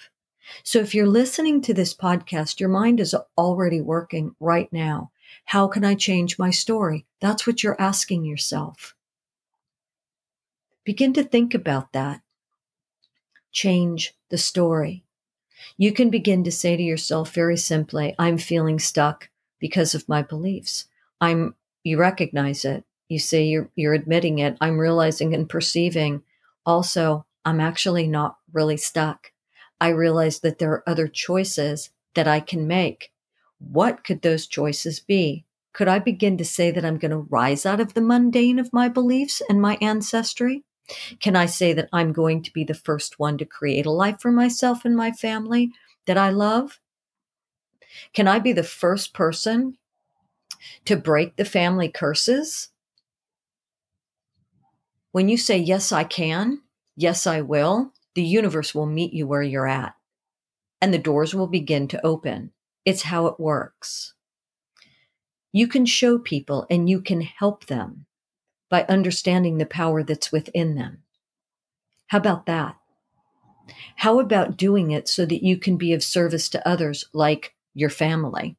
So 0.64 0.78
if 0.80 0.94
you're 0.94 1.06
listening 1.06 1.60
to 1.62 1.74
this 1.74 1.94
podcast, 1.94 2.60
your 2.60 2.68
mind 2.68 3.00
is 3.00 3.14
already 3.36 3.80
working 3.80 4.34
right 4.40 4.72
now. 4.72 5.10
How 5.44 5.66
can 5.66 5.84
I 5.84 5.94
change 5.94 6.38
my 6.38 6.50
story? 6.50 7.06
That's 7.20 7.46
what 7.46 7.62
you're 7.62 7.80
asking 7.80 8.24
yourself. 8.24 8.94
Begin 10.84 11.12
to 11.14 11.22
think 11.22 11.54
about 11.54 11.92
that 11.92 12.22
change 13.52 14.14
the 14.30 14.38
story. 14.38 15.04
You 15.76 15.92
can 15.92 16.10
begin 16.10 16.42
to 16.44 16.50
say 16.50 16.76
to 16.76 16.82
yourself 16.82 17.32
very 17.32 17.56
simply, 17.56 18.14
I'm 18.18 18.38
feeling 18.38 18.78
stuck 18.78 19.28
because 19.60 19.94
of 19.94 20.08
my 20.08 20.22
beliefs. 20.22 20.86
I'm, 21.20 21.54
you 21.84 21.98
recognize 21.98 22.64
it. 22.64 22.84
You 23.08 23.18
say 23.18 23.44
you're, 23.44 23.68
you're 23.74 23.94
admitting 23.94 24.38
it. 24.38 24.56
I'm 24.60 24.78
realizing 24.78 25.34
and 25.34 25.48
perceiving. 25.48 26.22
Also, 26.64 27.26
I'm 27.44 27.60
actually 27.60 28.06
not 28.06 28.38
really 28.52 28.76
stuck. 28.76 29.32
I 29.80 29.88
realize 29.88 30.40
that 30.40 30.58
there 30.58 30.70
are 30.70 30.88
other 30.88 31.08
choices 31.08 31.90
that 32.14 32.28
I 32.28 32.40
can 32.40 32.66
make. 32.66 33.12
What 33.58 34.04
could 34.04 34.22
those 34.22 34.46
choices 34.46 35.00
be? 35.00 35.44
Could 35.72 35.88
I 35.88 35.98
begin 35.98 36.36
to 36.38 36.44
say 36.44 36.70
that 36.70 36.84
I'm 36.84 36.98
going 36.98 37.10
to 37.10 37.26
rise 37.30 37.64
out 37.64 37.80
of 37.80 37.94
the 37.94 38.00
mundane 38.00 38.58
of 38.58 38.72
my 38.72 38.88
beliefs 38.88 39.42
and 39.48 39.60
my 39.60 39.78
ancestry? 39.80 40.64
Can 41.20 41.36
I 41.36 41.46
say 41.46 41.72
that 41.72 41.88
I'm 41.92 42.12
going 42.12 42.42
to 42.42 42.52
be 42.52 42.64
the 42.64 42.74
first 42.74 43.18
one 43.18 43.38
to 43.38 43.44
create 43.44 43.86
a 43.86 43.90
life 43.90 44.20
for 44.20 44.30
myself 44.30 44.84
and 44.84 44.96
my 44.96 45.12
family 45.12 45.72
that 46.06 46.18
I 46.18 46.30
love? 46.30 46.80
Can 48.12 48.28
I 48.28 48.38
be 48.38 48.52
the 48.52 48.62
first 48.62 49.14
person 49.14 49.78
to 50.84 50.96
break 50.96 51.36
the 51.36 51.44
family 51.44 51.88
curses? 51.88 52.68
When 55.12 55.28
you 55.28 55.36
say, 55.36 55.58
Yes, 55.58 55.92
I 55.92 56.04
can, 56.04 56.62
yes, 56.96 57.26
I 57.26 57.40
will, 57.40 57.92
the 58.14 58.22
universe 58.22 58.74
will 58.74 58.86
meet 58.86 59.12
you 59.12 59.26
where 59.26 59.42
you're 59.42 59.68
at 59.68 59.94
and 60.82 60.92
the 60.92 60.98
doors 60.98 61.32
will 61.32 61.46
begin 61.46 61.86
to 61.88 62.04
open. 62.04 62.50
It's 62.84 63.02
how 63.02 63.26
it 63.26 63.38
works. 63.38 64.14
You 65.52 65.68
can 65.68 65.86
show 65.86 66.18
people 66.18 66.66
and 66.68 66.90
you 66.90 67.00
can 67.00 67.20
help 67.20 67.66
them 67.66 68.06
by 68.68 68.84
understanding 68.88 69.58
the 69.58 69.66
power 69.66 70.02
that's 70.02 70.32
within 70.32 70.74
them. 70.74 71.04
How 72.08 72.18
about 72.18 72.46
that? 72.46 72.76
How 73.96 74.18
about 74.18 74.56
doing 74.56 74.90
it 74.90 75.08
so 75.08 75.24
that 75.24 75.44
you 75.44 75.56
can 75.56 75.76
be 75.76 75.92
of 75.92 76.02
service 76.02 76.48
to 76.48 76.68
others 76.68 77.04
like 77.12 77.54
your 77.74 77.90
family? 77.90 78.56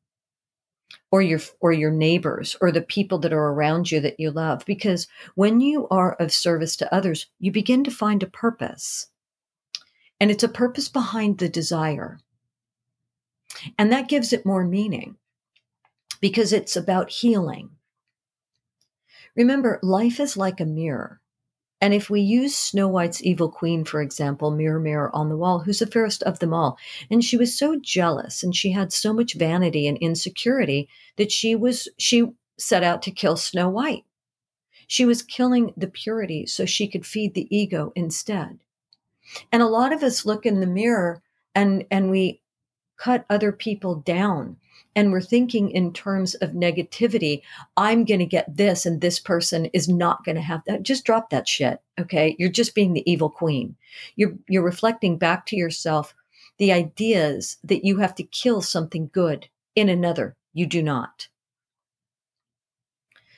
Or 1.13 1.21
your 1.21 1.39
or 1.59 1.71
your 1.71 1.91
neighbors 1.91 2.57
or 2.59 2.71
the 2.71 2.81
people 2.81 3.19
that 3.19 3.31
are 3.31 3.49
around 3.49 3.91
you 3.91 3.99
that 3.99 4.19
you 4.19 4.31
love 4.31 4.65
because 4.65 5.07
when 5.35 5.61
you 5.61 5.87
are 5.89 6.13
of 6.13 6.33
service 6.33 6.75
to 6.75 6.91
others 6.91 7.27
you 7.37 7.51
begin 7.51 7.83
to 7.83 7.91
find 7.91 8.23
a 8.23 8.27
purpose. 8.27 9.05
And 10.19 10.31
it's 10.31 10.43
a 10.43 10.49
purpose 10.49 10.89
behind 10.89 11.37
the 11.37 11.47
desire. 11.47 12.17
And 13.77 13.91
that 13.91 14.09
gives 14.09 14.33
it 14.33 14.43
more 14.43 14.65
meaning 14.65 15.17
because 16.19 16.51
it's 16.51 16.75
about 16.75 17.11
healing. 17.11 17.69
Remember 19.35 19.79
life 19.83 20.19
is 20.19 20.35
like 20.35 20.59
a 20.59 20.65
mirror 20.65 21.21
and 21.83 21.93
if 21.93 22.09
we 22.09 22.21
use 22.21 22.55
Snow 22.55 22.87
White's 22.87 23.21
evil 23.23 23.49
queen, 23.49 23.83
for 23.83 24.01
example, 24.01 24.51
Mirror, 24.51 24.79
Mirror 24.79 25.13
on 25.13 25.27
the 25.27 25.35
Wall, 25.35 25.59
who's 25.59 25.79
the 25.79 25.85
fairest 25.85 26.23
of 26.23 26.39
them 26.39 26.53
all, 26.53 26.77
and 27.11 27.21
she 27.21 27.35
was 27.35 27.59
so 27.59 27.77
jealous 27.77 28.41
and 28.41 28.55
she 28.55 28.71
had 28.71 28.93
so 28.93 29.11
much 29.11 29.33
vanity 29.33 29.85
and 29.85 29.97
insecurity 29.97 30.87
that 31.17 31.29
she 31.29 31.57
was, 31.57 31.89
she 31.97 32.23
set 32.57 32.83
out 32.85 33.01
to 33.01 33.11
kill 33.11 33.35
Snow 33.35 33.67
White. 33.67 34.05
She 34.87 35.03
was 35.03 35.21
killing 35.21 35.73
the 35.75 35.89
purity 35.89 36.45
so 36.45 36.65
she 36.65 36.87
could 36.87 37.05
feed 37.05 37.33
the 37.33 37.53
ego 37.53 37.91
instead. 37.97 38.59
And 39.51 39.61
a 39.61 39.67
lot 39.67 39.91
of 39.91 40.03
us 40.03 40.25
look 40.25 40.45
in 40.45 40.61
the 40.61 40.65
mirror 40.65 41.21
and, 41.53 41.85
and 41.91 42.09
we 42.09 42.39
cut 42.95 43.25
other 43.29 43.51
people 43.51 43.95
down 43.95 44.55
and 44.95 45.11
we're 45.11 45.21
thinking 45.21 45.71
in 45.71 45.91
terms 45.91 46.35
of 46.35 46.51
negativity, 46.51 47.41
I'm 47.77 48.05
going 48.05 48.19
to 48.19 48.25
get 48.25 48.55
this 48.55 48.85
and 48.85 49.01
this 49.01 49.19
person 49.19 49.65
is 49.67 49.89
not 49.89 50.23
going 50.23 50.35
to 50.35 50.41
have 50.41 50.61
that. 50.67 50.83
Just 50.83 51.05
drop 51.05 51.29
that 51.29 51.47
shit. 51.47 51.81
Okay. 51.99 52.35
You're 52.37 52.49
just 52.49 52.75
being 52.75 52.93
the 52.93 53.09
evil 53.11 53.29
queen. 53.29 53.75
You're, 54.15 54.33
you're 54.47 54.63
reflecting 54.63 55.17
back 55.17 55.45
to 55.47 55.55
yourself 55.55 56.13
the 56.57 56.71
ideas 56.71 57.57
that 57.63 57.83
you 57.83 57.97
have 57.97 58.13
to 58.15 58.23
kill 58.23 58.61
something 58.61 59.09
good 59.11 59.47
in 59.75 59.89
another. 59.89 60.35
You 60.53 60.67
do 60.67 60.83
not. 60.83 61.27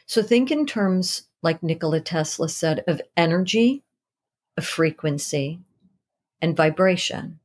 So 0.05 0.21
think 0.21 0.51
in 0.51 0.65
terms, 0.65 1.24
like 1.41 1.63
Nikola 1.63 2.01
Tesla 2.01 2.50
said, 2.50 2.83
of 2.88 3.01
energy, 3.15 3.83
of 4.57 4.65
frequency, 4.65 5.59
and 6.41 6.55
vibration. 6.55 7.39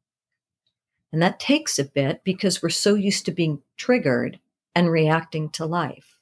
And 1.13 1.21
that 1.23 1.41
takes 1.41 1.79
a 1.79 1.85
bit 1.85 2.23
because 2.25 2.63
we're 2.63 2.69
so 2.69 2.95
used 2.95 3.25
to 3.27 3.33
being 3.33 3.63
triggered 3.77 4.39
and 4.75 4.91
reacting 4.91 5.51
to 5.51 5.67
life. 5.67 6.19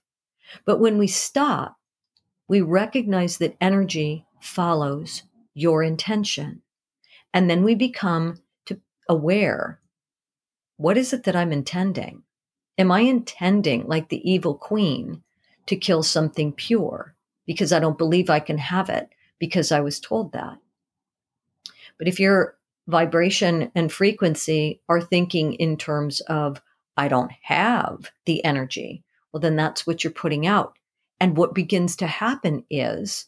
But 0.64 0.80
when 0.80 0.96
we 0.96 1.06
stop, 1.06 1.76
we 2.48 2.62
recognize 2.62 3.38
that 3.38 3.56
energy 3.60 4.24
follows 4.40 5.24
your 5.54 5.82
intention. 5.82 6.62
And 7.34 7.50
then 7.50 7.62
we 7.62 7.74
become 7.74 8.40
to 8.66 8.80
aware 9.08 9.80
what 10.76 10.96
is 10.96 11.12
it 11.12 11.24
that 11.24 11.36
I'm 11.36 11.52
intending? 11.52 12.22
Am 12.78 12.92
I 12.92 13.00
intending, 13.00 13.86
like 13.86 14.08
the 14.08 14.30
evil 14.30 14.54
queen, 14.54 15.22
to 15.66 15.76
kill 15.76 16.02
something 16.02 16.52
pure 16.52 17.14
because 17.46 17.72
I 17.72 17.80
don't 17.80 17.98
believe 17.98 18.30
I 18.30 18.40
can 18.40 18.58
have 18.58 18.88
it 18.88 19.08
because 19.38 19.72
I 19.72 19.80
was 19.80 20.00
told 20.00 20.32
that? 20.32 20.58
But 21.98 22.06
if 22.06 22.20
you're 22.20 22.57
vibration 22.88 23.70
and 23.74 23.92
frequency 23.92 24.80
are 24.88 25.00
thinking 25.00 25.52
in 25.54 25.76
terms 25.76 26.20
of, 26.22 26.60
I 26.96 27.06
don't 27.06 27.30
have 27.42 28.10
the 28.24 28.44
energy. 28.44 29.04
Well, 29.32 29.40
then 29.40 29.56
that's 29.56 29.86
what 29.86 30.02
you're 30.02 30.12
putting 30.12 30.46
out. 30.46 30.76
And 31.20 31.36
what 31.36 31.54
begins 31.54 31.96
to 31.96 32.06
happen 32.06 32.64
is 32.70 33.26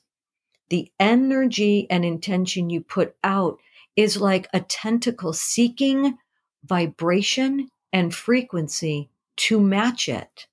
the 0.70 0.90
energy 0.98 1.86
and 1.90 2.04
intention 2.04 2.70
you 2.70 2.80
put 2.80 3.14
out 3.22 3.58
is 3.96 4.16
like 4.20 4.48
a 4.52 4.60
tentacle 4.60 5.32
seeking 5.32 6.16
vibration 6.64 7.68
and 7.92 8.14
frequency 8.14 9.10
to 9.36 9.60
match 9.60 10.08
it. 10.08 10.46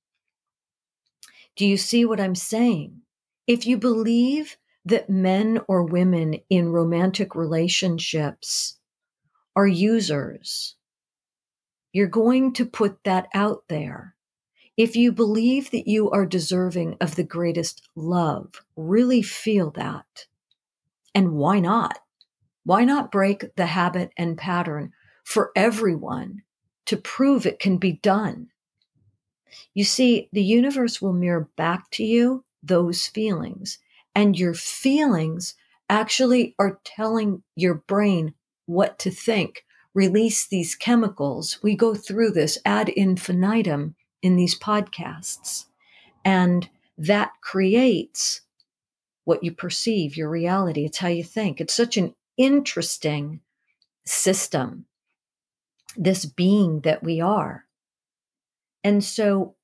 Do 1.55 1.65
you 1.65 1.77
see 1.77 2.03
what 2.03 2.19
I'm 2.19 2.35
saying? 2.35 3.01
If 3.45 3.65
you 3.65 3.77
believe 3.77 4.57
that 4.85 5.09
men 5.09 5.61
or 5.67 5.83
women 5.83 6.39
in 6.49 6.69
romantic 6.69 7.35
relationships 7.35 8.77
are 9.57 9.67
users. 9.67 10.75
You're 11.91 12.07
going 12.07 12.53
to 12.53 12.65
put 12.65 13.03
that 13.05 13.27
out 13.33 13.63
there. 13.69 14.15
If 14.77 14.95
you 14.95 15.11
believe 15.11 15.71
that 15.71 15.87
you 15.87 16.11
are 16.11 16.27
deserving 16.27 16.97
of 17.01 17.15
the 17.15 17.23
greatest 17.23 17.81
love, 17.95 18.61
really 18.75 19.23
feel 19.23 19.71
that. 19.71 20.27
And 21.15 21.31
why 21.31 21.59
not? 21.59 21.97
Why 22.63 22.85
not 22.85 23.11
break 23.11 23.55
the 23.55 23.65
habit 23.65 24.11
and 24.15 24.37
pattern 24.37 24.91
for 25.23 25.51
everyone 25.55 26.43
to 26.85 26.95
prove 26.95 27.47
it 27.47 27.57
can 27.57 27.77
be 27.77 27.93
done? 27.93 28.49
You 29.73 29.85
see, 29.85 30.29
the 30.31 30.43
universe 30.43 31.01
will 31.01 31.13
mirror 31.13 31.49
back 31.57 31.89
to 31.91 32.03
you 32.03 32.45
those 32.61 33.07
feelings, 33.07 33.79
and 34.13 34.37
your 34.37 34.53
feelings 34.53 35.55
actually 35.89 36.53
are 36.59 36.79
telling 36.83 37.41
your 37.55 37.75
brain 37.75 38.35
what 38.67 38.99
to 38.99 39.09
think, 39.09 39.65
release 39.95 40.45
these 40.45 40.75
chemicals. 40.75 41.57
We 41.63 41.75
go 41.75 41.95
through 41.95 42.31
this 42.31 42.59
ad 42.63 42.89
infinitum 42.89 43.95
in 44.21 44.35
these 44.35 44.57
podcasts. 44.57 45.65
And 46.23 46.69
that 46.97 47.31
creates 47.41 48.41
what 49.23 49.43
you 49.43 49.51
perceive, 49.51 50.15
your 50.15 50.29
reality. 50.29 50.85
It's 50.85 50.99
how 50.99 51.07
you 51.07 51.23
think. 51.23 51.59
It's 51.59 51.73
such 51.73 51.97
an 51.97 52.13
interesting 52.37 53.41
system, 54.05 54.85
this 55.95 56.25
being 56.25 56.81
that 56.81 57.03
we 57.03 57.19
are. 57.19 57.65
And 58.83 59.03
so, 59.03 59.55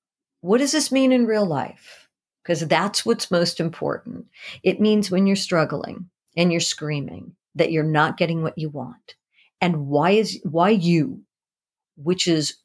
what 0.41 0.57
does 0.57 0.73
this 0.73 0.91
mean 0.91 1.11
in 1.11 1.25
real 1.25 1.45
life? 1.45 2.09
Because 2.43 2.61
that's 2.67 3.05
what's 3.05 3.31
most 3.31 3.59
important. 3.59 4.25
It 4.63 4.81
means 4.81 5.09
when 5.09 5.27
you're 5.27 5.37
struggling 5.37 6.09
and 6.35 6.51
you're 6.51 6.59
screaming 6.59 7.35
that 7.55 7.71
you're 7.71 7.83
not 7.83 8.17
getting 8.17 8.41
what 8.41 8.57
you 8.57 8.69
want. 8.69 9.15
And 9.61 9.87
why 9.87 10.11
is 10.11 10.39
why 10.43 10.69
you 10.69 11.23
which 11.95 12.27
is 12.27 12.57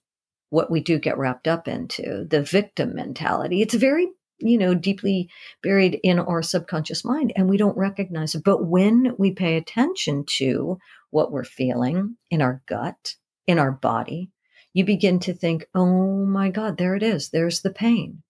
what 0.51 0.71
we 0.71 0.81
do 0.81 0.99
get 0.99 1.19
wrapped 1.19 1.47
up 1.47 1.69
into 1.69 2.27
the 2.29 2.43
victim 2.43 2.95
mentality. 2.95 3.61
It's 3.63 3.75
very 3.75 4.09
you 4.39 4.57
know 4.57 4.75
deeply 4.75 5.29
buried 5.63 5.99
in 6.03 6.19
our 6.19 6.43
subconscious 6.43 7.05
mind 7.05 7.33
and 7.37 7.49
we 7.49 7.57
don't 7.57 7.77
recognize 7.77 8.35
it. 8.35 8.45
But 8.45 8.65
when 8.65 9.15
we 9.19 9.33
pay 9.33 9.57
attention 9.57 10.25
to 10.39 10.79
what 11.11 11.33
we're 11.33 11.45
feeling 11.45 12.17
in 12.31 12.41
our 12.43 12.63
gut 12.67 13.15
in 13.47 13.59
our 13.59 13.73
body 13.73 14.31
you 14.75 14.85
begin 14.85 15.19
to 15.19 15.35
think 15.35 15.67
oh 15.75 16.25
my 16.25 16.51
god 16.51 16.77
there 16.77 16.95
it 16.95 17.03
is. 17.03 17.31
There's 17.31 17.61
the 17.61 17.71
pain. 17.71 18.23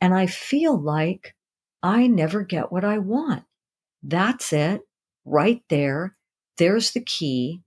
And 0.00 0.14
i 0.14 0.26
feel 0.26 0.80
like 0.80 1.34
i 1.82 2.06
never 2.06 2.42
get 2.42 2.70
what 2.70 2.84
i 2.84 2.98
want. 2.98 3.44
That's 4.02 4.52
it 4.52 4.82
right 5.24 5.62
there. 5.68 6.16
There's 6.58 6.92
the 6.92 7.00
key. 7.00 7.62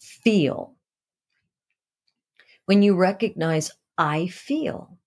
Feel. 0.00 0.74
When 2.66 2.82
you 2.82 2.96
recognize, 2.96 3.70
I 3.98 4.26
feel. 4.28 4.98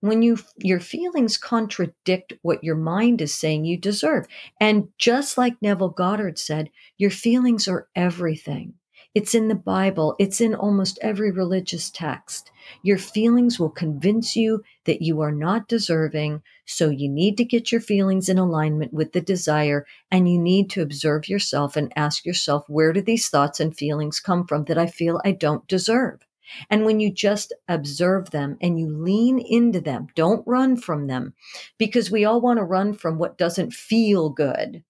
When 0.00 0.22
you 0.22 0.38
your 0.58 0.78
feelings 0.78 1.36
contradict 1.36 2.34
what 2.42 2.62
your 2.62 2.76
mind 2.76 3.20
is 3.20 3.34
saying 3.34 3.64
you 3.64 3.76
deserve. 3.76 4.26
And 4.60 4.88
just 4.96 5.36
like 5.36 5.60
Neville 5.60 5.88
Goddard 5.88 6.38
said, 6.38 6.70
your 6.98 7.10
feelings 7.10 7.66
are 7.66 7.88
everything. 7.96 8.74
It's 9.18 9.34
in 9.34 9.48
the 9.48 9.56
Bible, 9.56 10.14
it's 10.20 10.40
in 10.40 10.54
almost 10.54 10.96
every 11.02 11.32
religious 11.32 11.90
text. 11.90 12.52
Your 12.84 12.98
feelings 12.98 13.58
will 13.58 13.68
convince 13.68 14.36
you 14.36 14.62
that 14.84 15.02
you 15.02 15.20
are 15.22 15.32
not 15.32 15.66
deserving. 15.66 16.40
So 16.66 16.88
you 16.90 17.08
need 17.08 17.36
to 17.38 17.44
get 17.44 17.72
your 17.72 17.80
feelings 17.80 18.28
in 18.28 18.38
alignment 18.38 18.92
with 18.92 19.14
the 19.14 19.20
desire 19.20 19.86
and 20.12 20.30
you 20.30 20.38
need 20.38 20.70
to 20.70 20.82
observe 20.82 21.28
yourself 21.28 21.74
and 21.74 21.92
ask 21.96 22.24
yourself, 22.24 22.68
where 22.68 22.92
do 22.92 23.00
these 23.00 23.28
thoughts 23.28 23.58
and 23.58 23.76
feelings 23.76 24.20
come 24.20 24.46
from 24.46 24.66
that 24.66 24.78
I 24.78 24.86
feel 24.86 25.20
I 25.24 25.32
don't 25.32 25.66
deserve? 25.66 26.24
And 26.70 26.84
when 26.84 27.00
you 27.00 27.12
just 27.12 27.52
observe 27.66 28.30
them 28.30 28.56
and 28.60 28.78
you 28.78 28.86
lean 28.86 29.40
into 29.40 29.80
them, 29.80 30.06
don't 30.14 30.46
run 30.46 30.76
from 30.76 31.08
them 31.08 31.34
because 31.76 32.08
we 32.08 32.24
all 32.24 32.40
want 32.40 32.60
to 32.60 32.64
run 32.64 32.92
from 32.92 33.18
what 33.18 33.36
doesn't 33.36 33.72
feel 33.72 34.30
good, 34.30 34.84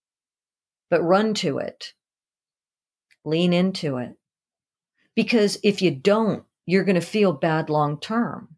but 0.90 1.00
run 1.00 1.32
to 1.32 1.56
it 1.56 1.94
lean 3.28 3.52
into 3.52 3.98
it. 3.98 4.17
Because 5.18 5.58
if 5.64 5.82
you 5.82 5.90
don't, 5.90 6.44
you're 6.64 6.84
going 6.84 6.94
to 6.94 7.00
feel 7.00 7.32
bad 7.32 7.70
long 7.70 7.98
term. 7.98 8.54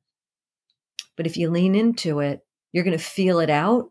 But 1.17 1.25
if 1.25 1.39
you 1.39 1.49
lean 1.49 1.75
into 1.75 2.21
it, 2.21 2.45
you're 2.71 2.85
going 2.85 2.99
to 2.99 3.03
feel 3.03 3.41
it 3.41 3.49
out 3.49 3.91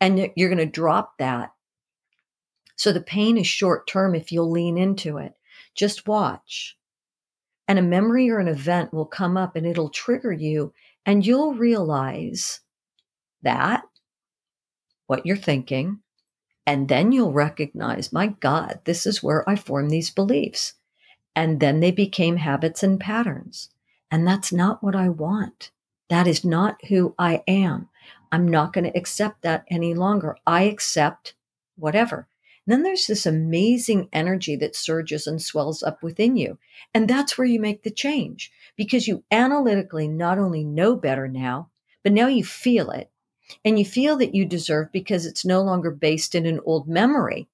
and 0.00 0.30
you're 0.34 0.48
going 0.48 0.56
to 0.56 0.64
drop 0.64 1.18
that. 1.18 1.52
So 2.76 2.94
the 2.94 3.02
pain 3.02 3.36
is 3.36 3.46
short 3.46 3.86
term 3.86 4.14
if 4.14 4.32
you'll 4.32 4.50
lean 4.50 4.78
into 4.78 5.18
it. 5.18 5.34
Just 5.74 6.08
watch. 6.08 6.78
And 7.68 7.78
a 7.78 7.82
memory 7.82 8.30
or 8.30 8.38
an 8.38 8.48
event 8.48 8.94
will 8.94 9.04
come 9.04 9.36
up 9.36 9.54
and 9.54 9.66
it'll 9.66 9.90
trigger 9.90 10.32
you, 10.32 10.72
and 11.04 11.26
you'll 11.26 11.52
realize 11.52 12.60
that 13.42 13.82
what 15.08 15.26
you're 15.26 15.36
thinking, 15.36 15.98
and 16.66 16.88
then 16.88 17.12
you'll 17.12 17.32
recognize, 17.32 18.14
my 18.14 18.28
God, 18.28 18.80
this 18.84 19.04
is 19.04 19.22
where 19.22 19.46
I 19.46 19.56
formed 19.56 19.90
these 19.90 20.08
beliefs. 20.08 20.72
And 21.34 21.60
then 21.60 21.80
they 21.80 21.90
became 21.90 22.36
habits 22.36 22.82
and 22.82 23.00
patterns. 23.00 23.70
And 24.10 24.26
that's 24.26 24.52
not 24.52 24.82
what 24.82 24.94
I 24.94 25.08
want. 25.08 25.70
That 26.08 26.26
is 26.26 26.44
not 26.44 26.84
who 26.86 27.14
I 27.18 27.42
am. 27.48 27.88
I'm 28.30 28.46
not 28.46 28.72
going 28.72 28.84
to 28.84 28.98
accept 28.98 29.42
that 29.42 29.64
any 29.70 29.94
longer. 29.94 30.36
I 30.46 30.64
accept 30.64 31.34
whatever. 31.76 32.28
And 32.66 32.72
then 32.72 32.82
there's 32.82 33.06
this 33.06 33.26
amazing 33.26 34.08
energy 34.12 34.54
that 34.56 34.76
surges 34.76 35.26
and 35.26 35.40
swells 35.42 35.82
up 35.82 36.02
within 36.02 36.36
you. 36.36 36.58
And 36.94 37.08
that's 37.08 37.36
where 37.36 37.46
you 37.46 37.60
make 37.60 37.82
the 37.82 37.90
change 37.90 38.52
because 38.76 39.08
you 39.08 39.24
analytically 39.30 40.06
not 40.06 40.38
only 40.38 40.62
know 40.62 40.94
better 40.94 41.26
now, 41.26 41.70
but 42.04 42.12
now 42.12 42.28
you 42.28 42.44
feel 42.44 42.90
it. 42.90 43.10
And 43.64 43.78
you 43.78 43.84
feel 43.84 44.16
that 44.18 44.34
you 44.34 44.44
deserve 44.44 44.92
because 44.92 45.26
it's 45.26 45.44
no 45.44 45.62
longer 45.62 45.90
based 45.90 46.34
in 46.34 46.46
an 46.46 46.60
old 46.64 46.88
memory. 46.88 47.48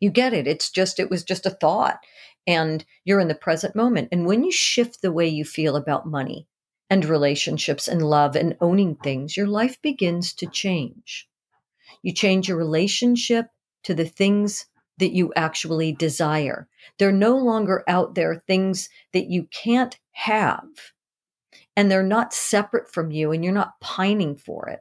You 0.00 0.10
get 0.10 0.34
it. 0.34 0.46
It's 0.46 0.70
just, 0.70 1.00
it 1.00 1.10
was 1.10 1.24
just 1.24 1.46
a 1.46 1.50
thought 1.50 2.00
and 2.46 2.84
you're 3.04 3.20
in 3.20 3.28
the 3.28 3.34
present 3.34 3.74
moment. 3.74 4.08
And 4.12 4.26
when 4.26 4.44
you 4.44 4.52
shift 4.52 5.02
the 5.02 5.12
way 5.12 5.26
you 5.26 5.44
feel 5.44 5.76
about 5.76 6.06
money 6.06 6.46
and 6.90 7.04
relationships 7.04 7.88
and 7.88 8.02
love 8.02 8.36
and 8.36 8.56
owning 8.60 8.96
things, 8.96 9.36
your 9.36 9.46
life 9.46 9.80
begins 9.82 10.32
to 10.34 10.46
change. 10.46 11.28
You 12.02 12.12
change 12.12 12.48
your 12.48 12.58
relationship 12.58 13.46
to 13.84 13.94
the 13.94 14.04
things 14.04 14.66
that 14.98 15.12
you 15.12 15.32
actually 15.34 15.92
desire. 15.92 16.68
They're 16.98 17.12
no 17.12 17.36
longer 17.36 17.82
out 17.88 18.14
there 18.14 18.42
things 18.46 18.88
that 19.12 19.28
you 19.28 19.48
can't 19.50 19.98
have. 20.12 20.68
And 21.76 21.90
they're 21.90 22.02
not 22.02 22.32
separate 22.32 22.92
from 22.92 23.10
you 23.10 23.32
and 23.32 23.42
you're 23.42 23.52
not 23.52 23.80
pining 23.80 24.36
for 24.36 24.68
it. 24.68 24.80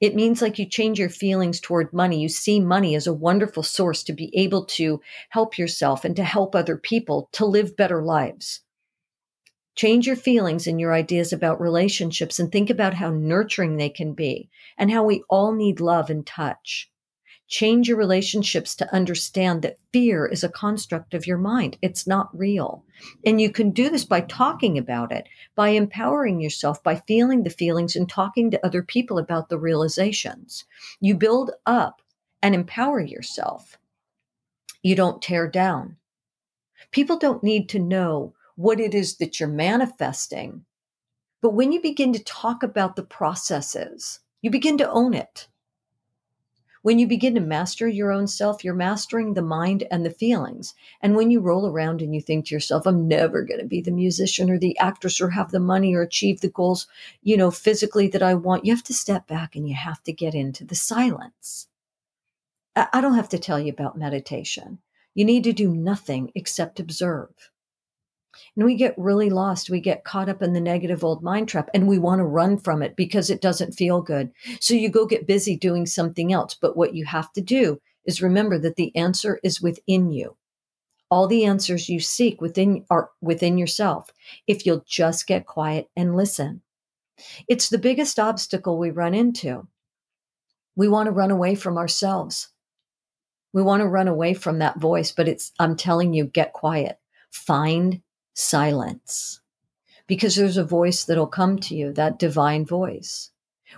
It 0.00 0.14
means 0.14 0.42
like 0.42 0.58
you 0.58 0.66
change 0.66 0.98
your 0.98 1.08
feelings 1.08 1.58
toward 1.58 1.92
money. 1.92 2.20
You 2.20 2.28
see 2.28 2.60
money 2.60 2.94
as 2.94 3.06
a 3.06 3.14
wonderful 3.14 3.62
source 3.62 4.02
to 4.04 4.12
be 4.12 4.30
able 4.36 4.66
to 4.66 5.00
help 5.30 5.56
yourself 5.56 6.04
and 6.04 6.14
to 6.16 6.24
help 6.24 6.54
other 6.54 6.76
people 6.76 7.28
to 7.32 7.46
live 7.46 7.76
better 7.76 8.02
lives. 8.02 8.60
Change 9.74 10.06
your 10.06 10.16
feelings 10.16 10.66
and 10.66 10.80
your 10.80 10.92
ideas 10.92 11.32
about 11.32 11.60
relationships 11.60 12.38
and 12.38 12.50
think 12.50 12.70
about 12.70 12.94
how 12.94 13.10
nurturing 13.10 13.76
they 13.76 13.90
can 13.90 14.12
be 14.12 14.50
and 14.78 14.90
how 14.90 15.04
we 15.04 15.22
all 15.28 15.52
need 15.52 15.80
love 15.80 16.10
and 16.10 16.26
touch. 16.26 16.90
Change 17.48 17.88
your 17.88 17.96
relationships 17.96 18.74
to 18.74 18.92
understand 18.92 19.62
that 19.62 19.78
fear 19.92 20.26
is 20.26 20.42
a 20.42 20.48
construct 20.48 21.14
of 21.14 21.26
your 21.26 21.38
mind. 21.38 21.78
It's 21.80 22.06
not 22.06 22.36
real. 22.36 22.84
And 23.24 23.40
you 23.40 23.50
can 23.50 23.70
do 23.70 23.88
this 23.88 24.04
by 24.04 24.22
talking 24.22 24.76
about 24.76 25.12
it, 25.12 25.28
by 25.54 25.68
empowering 25.68 26.40
yourself, 26.40 26.82
by 26.82 26.96
feeling 27.06 27.44
the 27.44 27.50
feelings 27.50 27.94
and 27.94 28.08
talking 28.08 28.50
to 28.50 28.66
other 28.66 28.82
people 28.82 29.18
about 29.18 29.48
the 29.48 29.58
realizations. 29.58 30.64
You 31.00 31.14
build 31.14 31.52
up 31.66 32.02
and 32.42 32.54
empower 32.54 33.00
yourself. 33.00 33.78
You 34.82 34.96
don't 34.96 35.22
tear 35.22 35.48
down. 35.48 35.96
People 36.90 37.16
don't 37.16 37.44
need 37.44 37.68
to 37.70 37.78
know 37.78 38.34
what 38.56 38.80
it 38.80 38.94
is 38.94 39.18
that 39.18 39.38
you're 39.38 39.48
manifesting. 39.48 40.64
But 41.42 41.54
when 41.54 41.70
you 41.70 41.80
begin 41.80 42.12
to 42.12 42.24
talk 42.24 42.62
about 42.62 42.96
the 42.96 43.04
processes, 43.04 44.20
you 44.42 44.50
begin 44.50 44.78
to 44.78 44.90
own 44.90 45.14
it. 45.14 45.46
When 46.86 47.00
you 47.00 47.08
begin 47.08 47.34
to 47.34 47.40
master 47.40 47.88
your 47.88 48.12
own 48.12 48.28
self, 48.28 48.62
you're 48.62 48.72
mastering 48.72 49.34
the 49.34 49.42
mind 49.42 49.88
and 49.90 50.06
the 50.06 50.10
feelings. 50.10 50.72
And 51.02 51.16
when 51.16 51.32
you 51.32 51.40
roll 51.40 51.66
around 51.66 52.00
and 52.00 52.14
you 52.14 52.20
think 52.20 52.46
to 52.46 52.54
yourself, 52.54 52.86
I'm 52.86 53.08
never 53.08 53.42
going 53.42 53.58
to 53.58 53.66
be 53.66 53.80
the 53.80 53.90
musician 53.90 54.48
or 54.48 54.56
the 54.56 54.78
actress 54.78 55.20
or 55.20 55.30
have 55.30 55.50
the 55.50 55.58
money 55.58 55.96
or 55.96 56.02
achieve 56.02 56.42
the 56.42 56.48
goals, 56.48 56.86
you 57.24 57.36
know, 57.36 57.50
physically 57.50 58.06
that 58.10 58.22
I 58.22 58.34
want, 58.34 58.64
you 58.64 58.72
have 58.72 58.84
to 58.84 58.94
step 58.94 59.26
back 59.26 59.56
and 59.56 59.68
you 59.68 59.74
have 59.74 60.00
to 60.04 60.12
get 60.12 60.32
into 60.32 60.64
the 60.64 60.76
silence. 60.76 61.66
I 62.76 63.00
don't 63.00 63.16
have 63.16 63.30
to 63.30 63.38
tell 63.40 63.58
you 63.58 63.72
about 63.72 63.98
meditation. 63.98 64.78
You 65.12 65.24
need 65.24 65.42
to 65.42 65.52
do 65.52 65.74
nothing 65.74 66.30
except 66.36 66.78
observe. 66.78 67.50
And 68.56 68.64
we 68.64 68.74
get 68.74 68.94
really 68.96 69.30
lost. 69.30 69.70
We 69.70 69.80
get 69.80 70.04
caught 70.04 70.28
up 70.28 70.42
in 70.42 70.52
the 70.52 70.60
negative 70.60 71.04
old 71.04 71.22
mind 71.22 71.48
trap 71.48 71.68
and 71.74 71.86
we 71.86 71.98
want 71.98 72.20
to 72.20 72.24
run 72.24 72.58
from 72.58 72.82
it 72.82 72.96
because 72.96 73.30
it 73.30 73.40
doesn't 73.40 73.74
feel 73.74 74.02
good. 74.02 74.30
So 74.60 74.74
you 74.74 74.88
go 74.88 75.06
get 75.06 75.26
busy 75.26 75.56
doing 75.56 75.86
something 75.86 76.32
else. 76.32 76.54
But 76.54 76.76
what 76.76 76.94
you 76.94 77.04
have 77.04 77.32
to 77.34 77.40
do 77.40 77.80
is 78.04 78.22
remember 78.22 78.58
that 78.58 78.76
the 78.76 78.94
answer 78.96 79.40
is 79.42 79.60
within 79.60 80.10
you. 80.10 80.36
All 81.10 81.26
the 81.26 81.44
answers 81.44 81.88
you 81.88 82.00
seek 82.00 82.40
within 82.40 82.84
are 82.90 83.10
within 83.20 83.58
yourself 83.58 84.10
if 84.46 84.66
you'll 84.66 84.84
just 84.86 85.26
get 85.26 85.46
quiet 85.46 85.88
and 85.96 86.16
listen. 86.16 86.62
It's 87.48 87.68
the 87.68 87.78
biggest 87.78 88.18
obstacle 88.18 88.78
we 88.78 88.90
run 88.90 89.14
into. 89.14 89.66
We 90.74 90.88
want 90.88 91.06
to 91.06 91.12
run 91.12 91.30
away 91.30 91.54
from 91.54 91.78
ourselves. 91.78 92.48
We 93.52 93.62
want 93.62 93.80
to 93.80 93.88
run 93.88 94.08
away 94.08 94.34
from 94.34 94.58
that 94.58 94.78
voice, 94.78 95.12
but 95.12 95.28
it's, 95.28 95.52
I'm 95.58 95.76
telling 95.76 96.12
you, 96.12 96.26
get 96.26 96.52
quiet. 96.52 96.98
Find 97.30 98.02
silence 98.36 99.40
because 100.06 100.36
there's 100.36 100.56
a 100.56 100.64
voice 100.64 101.04
that'll 101.04 101.26
come 101.26 101.58
to 101.58 101.74
you, 101.74 101.92
that 101.92 102.18
divine 102.18 102.64
voice. 102.64 103.30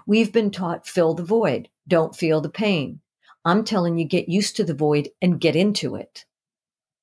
We've 0.07 0.33
been 0.33 0.51
taught 0.51 0.87
fill 0.87 1.15
the 1.15 1.25
void, 1.25 1.69
don't 1.87 2.15
feel 2.15 2.41
the 2.41 2.51
pain. 2.51 3.01
I'm 3.45 3.65
telling 3.65 3.99
you, 3.99 4.05
get 4.05 4.29
used 4.29 4.57
to 4.57 4.65
the 4.65 4.75
void 4.75 5.09
and 5.23 5.41
get 5.41 5.57
into 5.57 5.95
it. 5.95 6.27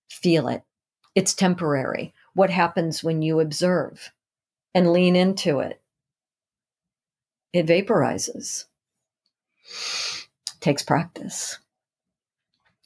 Feel 0.10 0.48
it. 0.48 0.64
It's 1.16 1.34
temporary. 1.34 2.14
What 2.34 2.50
happens 2.50 3.04
when 3.04 3.22
you 3.22 3.40
observe 3.40 4.12
and 4.76 4.92
lean 4.94 5.16
into 5.16 5.60
it? 5.60 5.82
It 7.54 7.66
vaporizes. 7.66 8.66
Takes 10.60 10.84
practice. 10.84 11.58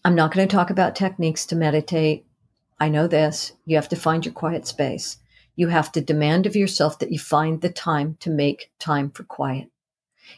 I'm 0.06 0.16
not 0.16 0.34
going 0.34 0.48
to 0.48 0.56
talk 0.56 0.70
about 0.70 0.96
techniques 0.96 1.46
to 1.48 1.56
meditate. 1.56 2.26
I 2.80 2.90
know 2.90 3.08
this. 3.08 3.54
You 3.66 3.76
have 3.76 3.90
to 3.90 3.96
find 3.96 4.26
your 4.26 4.34
quiet 4.34 4.66
space. 4.66 5.18
You 5.56 5.68
have 5.68 5.92
to 5.92 6.02
demand 6.02 6.46
of 6.46 6.56
yourself 6.56 7.00
that 7.00 7.12
you 7.12 7.20
find 7.20 7.60
the 7.60 7.70
time 7.70 8.16
to 8.22 8.30
make 8.30 8.72
time 8.80 9.12
for 9.12 9.24
quiet. 9.24 9.70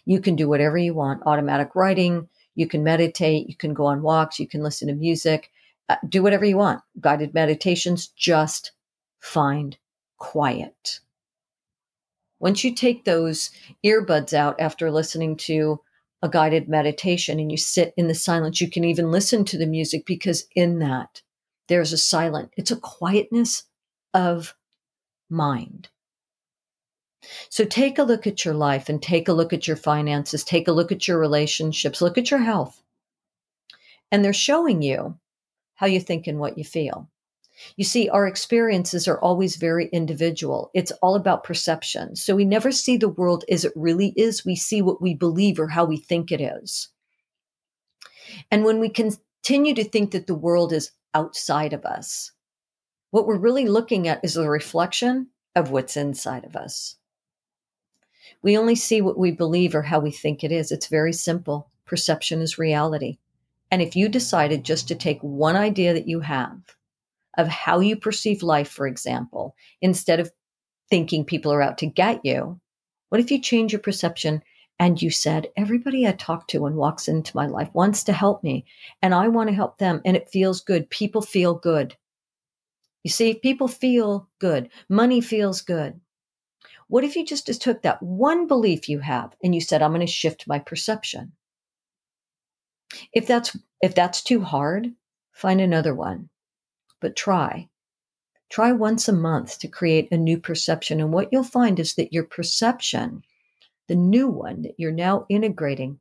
You 0.05 0.19
can 0.19 0.35
do 0.35 0.49
whatever 0.49 0.77
you 0.77 0.93
want 0.93 1.23
automatic 1.25 1.75
writing, 1.75 2.27
you 2.55 2.67
can 2.67 2.83
meditate, 2.83 3.47
you 3.47 3.55
can 3.55 3.73
go 3.73 3.85
on 3.85 4.01
walks, 4.01 4.39
you 4.39 4.47
can 4.47 4.63
listen 4.63 4.87
to 4.87 4.95
music, 4.95 5.51
uh, 5.89 5.97
do 6.07 6.23
whatever 6.23 6.45
you 6.45 6.57
want. 6.57 6.81
Guided 6.99 7.33
meditations, 7.33 8.07
just 8.07 8.71
find 9.19 9.77
quiet. 10.17 10.99
Once 12.39 12.63
you 12.63 12.73
take 12.73 13.05
those 13.05 13.51
earbuds 13.85 14.33
out 14.33 14.59
after 14.59 14.89
listening 14.89 15.35
to 15.35 15.79
a 16.23 16.29
guided 16.29 16.67
meditation 16.67 17.39
and 17.39 17.51
you 17.51 17.57
sit 17.57 17.93
in 17.97 18.07
the 18.07 18.15
silence, 18.15 18.59
you 18.59 18.69
can 18.69 18.83
even 18.83 19.11
listen 19.11 19.45
to 19.45 19.57
the 19.57 19.67
music 19.67 20.05
because 20.05 20.47
in 20.55 20.79
that, 20.79 21.21
there's 21.67 21.93
a 21.93 21.97
silent, 21.97 22.51
it's 22.57 22.71
a 22.71 22.75
quietness 22.75 23.63
of 24.13 24.55
mind. 25.29 25.89
So 27.49 27.65
take 27.65 27.97
a 27.97 28.03
look 28.03 28.25
at 28.25 28.43
your 28.43 28.53
life 28.53 28.89
and 28.89 29.01
take 29.01 29.27
a 29.27 29.33
look 29.33 29.53
at 29.53 29.67
your 29.67 29.77
finances, 29.77 30.43
take 30.43 30.67
a 30.67 30.71
look 30.71 30.91
at 30.91 31.07
your 31.07 31.19
relationships, 31.19 32.01
look 32.01 32.17
at 32.17 32.31
your 32.31 32.39
health. 32.39 32.81
And 34.11 34.25
they're 34.25 34.33
showing 34.33 34.81
you 34.81 35.17
how 35.75 35.87
you 35.87 35.99
think 35.99 36.27
and 36.27 36.39
what 36.39 36.57
you 36.57 36.63
feel. 36.63 37.09
You 37.75 37.83
see, 37.83 38.09
our 38.09 38.27
experiences 38.27 39.07
are 39.07 39.19
always 39.19 39.55
very 39.55 39.87
individual. 39.87 40.71
It's 40.73 40.91
all 40.93 41.15
about 41.15 41.43
perception. 41.43 42.15
So 42.15 42.35
we 42.35 42.45
never 42.45 42.71
see 42.71 42.97
the 42.97 43.09
world 43.09 43.45
as 43.49 43.65
it 43.65 43.73
really 43.75 44.13
is. 44.15 44.45
We 44.45 44.55
see 44.55 44.81
what 44.81 45.01
we 45.01 45.13
believe 45.13 45.59
or 45.59 45.67
how 45.67 45.85
we 45.85 45.97
think 45.97 46.31
it 46.31 46.41
is. 46.41 46.89
And 48.49 48.63
when 48.63 48.79
we 48.79 48.89
continue 48.89 49.75
to 49.75 49.83
think 49.83 50.11
that 50.11 50.27
the 50.27 50.35
world 50.35 50.73
is 50.73 50.91
outside 51.13 51.73
of 51.73 51.85
us. 51.85 52.31
What 53.11 53.27
we're 53.27 53.37
really 53.37 53.67
looking 53.67 54.07
at 54.07 54.23
is 54.23 54.37
a 54.37 54.49
reflection 54.49 55.27
of 55.55 55.71
what's 55.71 55.97
inside 55.97 56.45
of 56.45 56.55
us. 56.55 56.95
We 58.41 58.57
only 58.57 58.75
see 58.75 59.01
what 59.01 59.17
we 59.17 59.31
believe 59.31 59.75
or 59.75 59.81
how 59.81 59.99
we 59.99 60.11
think 60.11 60.43
it 60.43 60.51
is. 60.51 60.71
It's 60.71 60.87
very 60.87 61.13
simple. 61.13 61.69
Perception 61.85 62.41
is 62.41 62.57
reality. 62.57 63.17
And 63.69 63.81
if 63.81 63.95
you 63.95 64.09
decided 64.09 64.63
just 64.63 64.87
to 64.87 64.95
take 64.95 65.19
one 65.21 65.55
idea 65.55 65.93
that 65.93 66.07
you 66.07 66.21
have 66.21 66.59
of 67.37 67.47
how 67.47 67.79
you 67.79 67.95
perceive 67.95 68.43
life, 68.43 68.69
for 68.69 68.87
example, 68.87 69.55
instead 69.81 70.19
of 70.19 70.31
thinking 70.89 71.23
people 71.23 71.53
are 71.53 71.61
out 71.61 71.77
to 71.79 71.85
get 71.85 72.25
you, 72.25 72.59
what 73.09 73.21
if 73.21 73.31
you 73.31 73.39
change 73.39 73.71
your 73.71 73.79
perception 73.79 74.41
and 74.81 74.99
you 74.99 75.11
said, 75.11 75.47
Everybody 75.55 76.07
I 76.07 76.13
talk 76.13 76.47
to 76.47 76.65
and 76.65 76.75
walks 76.75 77.07
into 77.07 77.37
my 77.37 77.45
life 77.45 77.69
wants 77.71 78.03
to 78.05 78.13
help 78.13 78.43
me, 78.43 78.65
and 79.03 79.13
I 79.13 79.27
want 79.27 79.47
to 79.49 79.55
help 79.55 79.77
them, 79.77 80.01
and 80.03 80.17
it 80.17 80.31
feels 80.31 80.61
good. 80.61 80.89
People 80.89 81.21
feel 81.21 81.53
good. 81.53 81.95
You 83.03 83.11
see, 83.11 83.35
people 83.35 83.67
feel 83.67 84.27
good. 84.39 84.69
Money 84.89 85.21
feels 85.21 85.61
good. 85.61 86.01
What 86.87 87.03
if 87.03 87.15
you 87.15 87.23
just 87.23 87.61
took 87.61 87.83
that 87.83 88.01
one 88.01 88.47
belief 88.47 88.89
you 88.89 88.97
have 88.97 89.35
and 89.43 89.53
you 89.53 89.61
said, 89.61 89.83
I'm 89.83 89.91
going 89.91 90.01
to 90.01 90.11
shift 90.11 90.47
my 90.47 90.57
perception? 90.57 91.33
If 93.13 93.27
that's 93.27 93.55
if 93.83 93.93
that's 93.93 94.23
too 94.23 94.41
hard, 94.41 94.91
find 95.31 95.61
another 95.61 95.93
one. 95.93 96.29
But 96.99 97.15
try. 97.15 97.69
Try 98.49 98.71
once 98.71 99.07
a 99.07 99.13
month 99.13 99.59
to 99.59 99.67
create 99.67 100.11
a 100.11 100.17
new 100.17 100.39
perception. 100.39 100.99
And 100.99 101.13
what 101.13 101.29
you'll 101.31 101.43
find 101.43 101.79
is 101.79 101.93
that 101.95 102.11
your 102.11 102.23
perception 102.23 103.23
the 103.91 103.95
new 103.97 104.29
one 104.29 104.61
that 104.61 104.75
you're 104.77 104.89
now 104.89 105.25
integrating, 105.27 105.99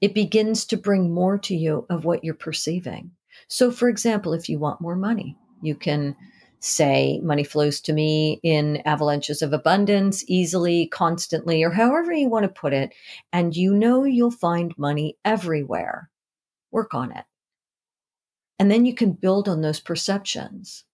it 0.00 0.14
begins 0.14 0.64
to 0.64 0.78
bring 0.78 1.12
more 1.12 1.36
to 1.36 1.54
you 1.54 1.84
of 1.90 2.06
what 2.06 2.24
you're 2.24 2.32
perceiving. 2.32 3.10
So, 3.48 3.70
for 3.70 3.90
example, 3.90 4.32
if 4.32 4.48
you 4.48 4.58
want 4.58 4.80
more 4.80 4.96
money, 4.96 5.36
you 5.60 5.74
can 5.74 6.16
say 6.60 7.20
money 7.22 7.44
flows 7.44 7.82
to 7.82 7.92
me 7.92 8.40
in 8.42 8.78
avalanches 8.86 9.42
of 9.42 9.52
abundance, 9.52 10.24
easily, 10.26 10.86
constantly, 10.86 11.62
or 11.62 11.68
however 11.68 12.14
you 12.14 12.30
want 12.30 12.44
to 12.44 12.48
put 12.48 12.72
it. 12.72 12.94
And 13.30 13.54
you 13.54 13.74
know 13.74 14.04
you'll 14.04 14.30
find 14.30 14.72
money 14.78 15.18
everywhere. 15.22 16.08
Work 16.70 16.94
on 16.94 17.12
it. 17.12 17.26
And 18.58 18.70
then 18.70 18.86
you 18.86 18.94
can 18.94 19.12
build 19.12 19.50
on 19.50 19.60
those 19.60 19.80
perceptions. 19.80 20.84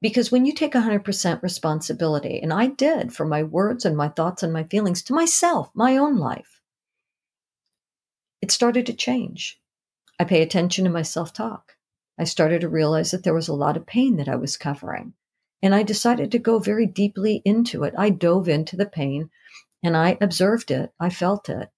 Because 0.00 0.32
when 0.32 0.46
you 0.46 0.52
take 0.52 0.72
100% 0.72 1.42
responsibility, 1.42 2.40
and 2.40 2.52
I 2.52 2.68
did 2.68 3.12
for 3.12 3.26
my 3.26 3.42
words 3.42 3.84
and 3.84 3.96
my 3.96 4.08
thoughts 4.08 4.42
and 4.42 4.52
my 4.52 4.64
feelings 4.64 5.02
to 5.02 5.14
myself, 5.14 5.70
my 5.74 5.96
own 5.96 6.16
life, 6.16 6.60
it 8.40 8.50
started 8.50 8.86
to 8.86 8.94
change. 8.94 9.60
I 10.18 10.24
pay 10.24 10.42
attention 10.42 10.84
to 10.84 10.90
my 10.90 11.02
self 11.02 11.32
talk. 11.32 11.76
I 12.18 12.24
started 12.24 12.62
to 12.62 12.68
realize 12.68 13.10
that 13.10 13.24
there 13.24 13.34
was 13.34 13.48
a 13.48 13.54
lot 13.54 13.76
of 13.76 13.86
pain 13.86 14.16
that 14.16 14.28
I 14.28 14.36
was 14.36 14.56
covering. 14.56 15.14
And 15.62 15.74
I 15.74 15.82
decided 15.82 16.30
to 16.32 16.38
go 16.38 16.58
very 16.58 16.86
deeply 16.86 17.42
into 17.44 17.84
it. 17.84 17.94
I 17.96 18.10
dove 18.10 18.48
into 18.48 18.76
the 18.76 18.86
pain 18.86 19.30
and 19.82 19.96
I 19.96 20.16
observed 20.20 20.70
it. 20.70 20.92
I 20.98 21.10
felt 21.10 21.48
it. 21.48 21.70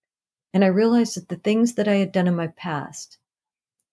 And 0.53 0.65
I 0.65 0.69
realized 0.69 1.17
that 1.17 1.29
the 1.29 1.37
things 1.37 1.75
that 1.75 1.89
I 1.89 1.95
had 1.95 2.13
done 2.13 2.29
in 2.29 2.37
my 2.37 2.49
past, 2.49 3.19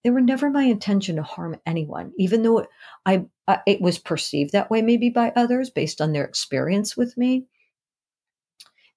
they 0.04 0.10
were 0.10 0.22
never 0.22 0.50
my 0.50 0.64
intention 0.64 1.18
to 1.18 1.24
harm 1.24 1.58
anyone, 1.66 2.14
even 2.18 2.44
though 2.44 2.66
I, 3.06 3.26
it 3.66 3.82
was 3.82 4.00
perceived 4.00 4.54
that 4.54 4.70
way 4.70 4.82
maybe 4.82 5.10
by 5.10 5.34
others 5.36 5.70
based 5.70 6.00
on 6.00 6.14
their 6.14 6.24
experience 6.24 6.96
with 6.96 7.18
me. 7.18 7.46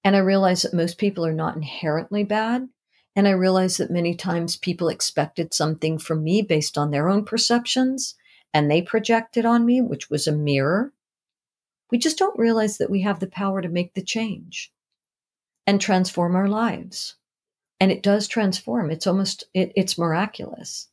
And 0.03 0.15
I 0.15 0.19
realized 0.19 0.63
that 0.63 0.73
most 0.73 0.97
people 0.97 1.25
are 1.25 1.33
not 1.33 1.55
inherently 1.55 2.23
bad. 2.23 2.67
And 3.15 3.27
I 3.27 3.31
realized 3.31 3.77
that 3.79 3.91
many 3.91 4.15
times 4.15 4.57
people 4.57 4.89
expected 4.89 5.53
something 5.53 5.99
from 5.99 6.23
me 6.23 6.41
based 6.41 6.77
on 6.77 6.91
their 6.91 7.09
own 7.09 7.25
perceptions 7.25 8.15
and 8.53 8.69
they 8.69 8.81
projected 8.81 9.45
on 9.45 9.65
me, 9.65 9.81
which 9.81 10.09
was 10.09 10.27
a 10.27 10.31
mirror. 10.31 10.93
We 11.91 11.97
just 11.97 12.17
don't 12.17 12.37
realize 12.39 12.77
that 12.77 12.89
we 12.89 13.01
have 13.01 13.19
the 13.19 13.27
power 13.27 13.61
to 13.61 13.69
make 13.69 13.93
the 13.93 14.01
change 14.01 14.71
and 15.67 15.79
transform 15.79 16.35
our 16.35 16.47
lives. 16.47 17.15
And 17.79 17.91
it 17.91 18.03
does 18.03 18.27
transform. 18.27 18.89
It's 18.89 19.07
almost, 19.07 19.45
it, 19.53 19.71
it's 19.75 19.97
miraculous. 19.97 20.87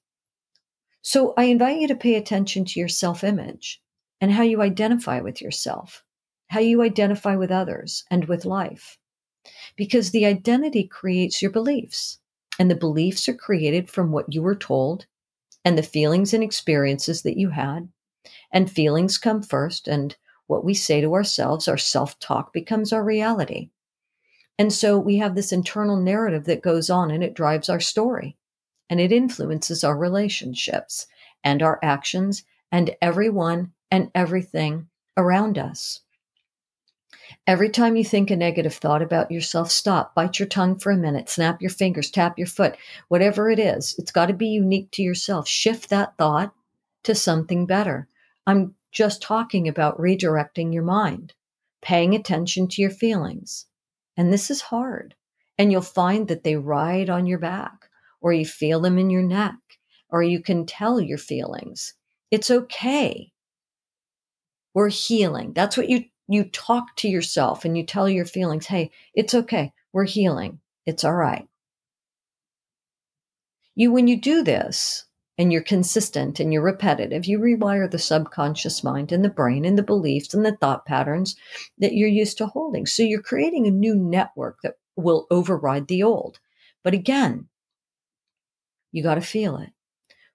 So 1.03 1.35
I 1.37 1.45
invite 1.45 1.81
you 1.81 1.89
to 1.89 1.95
pay 1.95 2.15
attention 2.15 2.65
to 2.67 2.81
your 2.81 2.89
self 2.89 3.25
image 3.25 3.83
and 4.21 4.33
how 4.33 4.43
you 4.43 4.63
identify 4.63 5.21
with 5.21 5.41
yourself, 5.41 6.05
how 6.49 6.61
you 6.61 6.83
identify 6.83 7.37
with 7.37 7.51
others 7.51 8.05
and 8.11 8.27
with 8.27 8.45
life 8.45 8.99
because 9.77 10.11
the 10.11 10.27
identity 10.27 10.87
creates 10.87 11.41
your 11.41 11.51
beliefs, 11.51 12.19
and 12.59 12.71
the 12.71 12.75
beliefs 12.75 13.29
are 13.29 13.35
created 13.35 13.89
from 13.89 14.13
what 14.13 14.33
you 14.33 14.43
were 14.43 14.55
told 14.55 15.07
and 15.65 15.77
the 15.79 15.83
feelings 15.83 16.35
and 16.35 16.43
experiences 16.45 17.23
that 17.23 17.39
you 17.39 17.51
had. 17.51 17.89
And 18.53 18.71
feelings 18.71 19.19
come 19.19 19.43
first, 19.43 19.89
and 19.89 20.17
what 20.47 20.65
we 20.65 20.75
say 20.75 21.01
to 21.01 21.15
ourselves, 21.15 21.69
our 21.69 21.79
self 21.79 22.19
talk, 22.19 22.53
becomes 22.53 22.93
our 22.93 23.03
reality. 23.03 23.71
And 24.59 24.73
so 24.73 24.99
we 24.99 25.17
have 25.17 25.35
this 25.35 25.53
internal 25.53 25.97
narrative 25.97 26.45
that 26.45 26.63
goes 26.63 26.91
on 26.91 27.11
and 27.11 27.25
it 27.25 27.33
drives 27.33 27.71
our 27.71 27.81
story 27.81 28.37
and 28.91 29.01
it 29.01 29.13
influences 29.13 29.85
our 29.85 29.97
relationships 29.97 31.07
and 31.43 31.63
our 31.63 31.79
actions 31.83 32.45
and 32.71 32.95
everyone 33.01 33.73
and 33.91 34.11
everything 34.15 34.89
around 35.17 35.57
us. 35.57 36.01
Every 37.47 37.69
time 37.71 37.97
you 37.97 38.05
think 38.05 38.31
a 38.31 38.37
negative 38.37 38.75
thought 38.75 39.03
about 39.03 39.31
yourself, 39.31 39.71
stop, 39.71 40.15
bite 40.15 40.39
your 40.39 40.49
tongue 40.49 40.79
for 40.79 40.91
a 40.91 40.97
minute, 40.97 41.29
snap 41.29 41.63
your 41.63 41.71
fingers, 41.71 42.11
tap 42.11 42.39
your 42.39 42.47
foot, 42.47 42.77
whatever 43.09 43.51
it 43.51 43.59
is. 43.59 43.95
It's 43.99 44.13
got 44.13 44.27
to 44.27 44.35
be 44.35 44.49
unique 44.49 44.91
to 44.93 45.03
yourself. 45.03 45.49
Shift 45.49 45.91
that 45.91 46.17
thought 46.19 46.53
to 47.05 47.15
something 47.15 47.67
better. 47.67 48.09
I'm 48.47 48.75
just 48.91 49.23
talking 49.23 49.69
about 49.69 49.99
redirecting 49.99 50.75
your 50.75 50.83
mind, 50.83 51.33
paying 51.81 52.15
attention 52.15 52.67
to 52.69 52.83
your 52.83 52.91
feelings. 52.91 53.67
And 54.17 54.33
this 54.33 54.51
is 54.51 54.61
hard. 54.61 55.15
And 55.57 55.71
you'll 55.71 55.83
find 55.83 56.27
that 56.29 56.43
they 56.43 56.57
ride 56.57 57.09
on 57.09 57.27
your 57.27 57.39
back, 57.39 57.80
or 58.21 58.33
you 58.33 58.45
feel 58.45 58.81
them 58.81 58.99
in 58.99 59.11
your 59.11 59.23
neck, 59.23 59.57
or 60.09 60.23
you 60.23 60.43
can 60.43 60.67
tell 60.67 61.01
your 61.01 61.19
feelings. 61.19 61.95
It's 62.31 62.51
okay. 62.51 63.33
We're 64.75 64.89
healing. 64.89 65.53
That's 65.53 65.77
what 65.77 65.89
you 65.89 66.05
you 66.31 66.45
talk 66.45 66.95
to 66.95 67.09
yourself 67.09 67.65
and 67.65 67.77
you 67.77 67.85
tell 67.85 68.09
your 68.09 68.25
feelings, 68.25 68.67
hey, 68.67 68.93
it's 69.15 69.35
okay. 69.35 69.73
We're 69.93 70.05
healing. 70.05 70.61
It's 70.87 71.03
all 71.03 71.15
right. 71.15 71.49
You, 73.75 73.91
when 73.91 74.07
you 74.07 74.21
do 74.21 74.45
this 74.45 75.07
and 75.39 75.53
you're 75.53 75.63
consistent 75.63 76.39
and 76.39 76.53
you're 76.53 76.63
repetitive, 76.63 77.25
you 77.25 77.41
rewire 77.41 77.91
the 77.91 77.99
subconscious 77.99 78.85
mind 78.85 79.11
and 79.11 79.25
the 79.25 79.29
brain 79.29 79.65
and 79.65 79.77
the 79.77 79.83
beliefs 79.83 80.33
and 80.33 80.47
the 80.47 80.57
thought 80.57 80.87
patterns 80.87 81.35
that 81.79 81.95
you're 81.95 82.09
used 82.09 82.39
to 82.39 82.47
holding. 82.47 82.87
So 82.87 83.03
you're 83.03 83.23
creating 83.23 83.67
a 83.67 83.73
new 83.73 83.97
network 83.97 84.59
that 84.63 84.75
will 84.95 85.27
override 85.33 85.89
the 85.89 86.05
old. 86.05 86.39
But 86.85 86.95
again, 86.95 87.49
you 88.93 89.03
got 89.03 89.17
to 89.17 89.21
feel 89.21 89.57
it. 89.59 89.71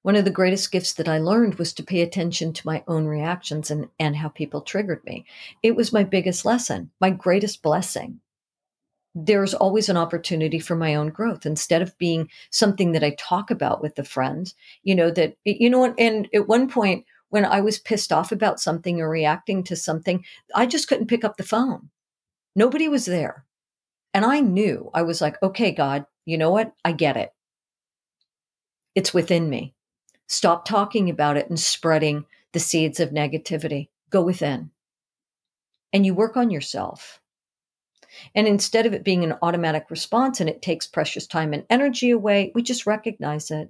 One 0.02 0.16
of 0.16 0.24
the 0.24 0.32
greatest 0.32 0.72
gifts 0.72 0.94
that 0.94 1.08
I 1.10 1.18
learned 1.18 1.56
was 1.56 1.74
to 1.74 1.84
pay 1.84 2.02
attention 2.02 2.54
to 2.54 2.68
my 2.68 2.84
own 2.88 3.06
reactions 3.06 3.72
and, 3.72 3.88
and 4.00 4.16
how 4.16 4.30
people 4.30 4.62
triggered 4.62 5.04
me. 5.04 5.26
It 5.64 5.76
was 5.76 5.92
my 5.92 6.04
biggest 6.04 6.46
lesson, 6.46 6.92
my 7.02 7.10
greatest 7.10 7.64
blessing. 7.64 8.20
There's 9.16 9.56
always 9.56 9.90
an 9.90 9.98
opportunity 9.98 10.60
for 10.60 10.76
my 10.76 10.94
own 10.94 11.10
growth 11.10 11.46
instead 11.46 11.82
of 11.82 11.98
being 11.98 12.30
something 12.52 12.92
that 12.92 13.04
I 13.04 13.16
talk 13.18 13.50
about 13.50 13.82
with 13.82 13.96
the 13.96 14.04
friends, 14.04 14.54
you 14.84 14.94
know, 14.94 15.10
that, 15.10 15.38
you 15.44 15.70
know, 15.70 15.94
and 15.98 16.30
at 16.36 16.48
one 16.48 16.70
point 16.70 17.06
when 17.30 17.46
I 17.46 17.62
was 17.62 17.80
pissed 17.80 18.14
off 18.14 18.32
about 18.32 18.60
something 18.60 19.02
or 19.02 19.10
reacting 19.10 19.64
to 19.64 19.76
something, 19.76 20.24
I 20.54 20.68
just 20.68 20.88
couldn't 20.88 21.08
pick 21.08 21.24
up 21.24 21.38
the 21.38 21.44
phone. 21.44 21.90
Nobody 22.56 22.88
was 22.88 23.06
there. 23.06 23.46
And 24.14 24.24
I 24.24 24.40
knew, 24.40 24.90
I 24.94 25.02
was 25.02 25.20
like, 25.20 25.42
okay, 25.42 25.72
God, 25.72 26.06
you 26.26 26.38
know 26.38 26.52
what? 26.52 26.74
I 26.86 26.92
get 26.92 27.18
it. 27.18 27.32
It's 28.96 29.14
within 29.14 29.50
me. 29.50 29.76
Stop 30.28 30.66
talking 30.66 31.10
about 31.10 31.38
it 31.38 31.50
and 31.50 31.60
spreading 31.60 32.26
the 32.54 32.60
seeds 32.60 33.00
of 33.00 33.10
negativity. 33.10 33.90
Go 34.10 34.22
within. 34.24 34.72
And 35.94 36.06
you 36.06 36.16
work 36.16 36.38
on 36.38 36.50
yourself. 36.50 37.22
And 38.34 38.48
instead 38.48 38.86
of 38.86 38.94
it 38.94 39.04
being 39.04 39.24
an 39.24 39.36
automatic 39.42 39.88
response 39.90 40.40
and 40.40 40.50
it 40.50 40.62
takes 40.62 40.88
precious 40.88 41.28
time 41.28 41.54
and 41.54 41.66
energy 41.70 42.12
away, 42.12 42.52
we 42.56 42.64
just 42.64 42.86
recognize 42.86 43.52
it. 43.52 43.70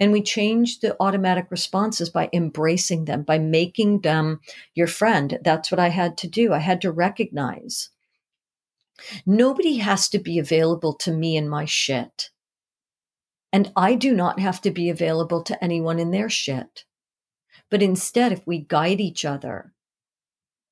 And 0.00 0.12
we 0.12 0.22
change 0.22 0.80
the 0.80 0.96
automatic 1.00 1.46
responses 1.50 2.10
by 2.10 2.30
embracing 2.32 3.04
them, 3.04 3.22
by 3.22 3.38
making 3.38 4.00
them 4.00 4.40
your 4.74 4.86
friend. 4.86 5.38
That's 5.44 5.70
what 5.70 5.78
I 5.78 5.88
had 5.88 6.16
to 6.18 6.28
do. 6.28 6.52
I 6.52 6.58
had 6.58 6.80
to 6.82 6.90
recognize 6.90 7.90
nobody 9.26 9.76
has 9.78 10.08
to 10.10 10.18
be 10.18 10.38
available 10.38 10.94
to 10.94 11.12
me 11.12 11.36
in 11.36 11.48
my 11.48 11.64
shit. 11.64 12.30
And 13.52 13.70
I 13.76 13.94
do 13.94 14.14
not 14.14 14.40
have 14.40 14.60
to 14.62 14.70
be 14.70 14.88
available 14.88 15.42
to 15.42 15.62
anyone 15.62 15.98
in 15.98 16.10
their 16.10 16.30
shit. 16.30 16.84
But 17.68 17.82
instead, 17.82 18.32
if 18.32 18.46
we 18.46 18.60
guide 18.60 19.00
each 19.00 19.24
other, 19.24 19.72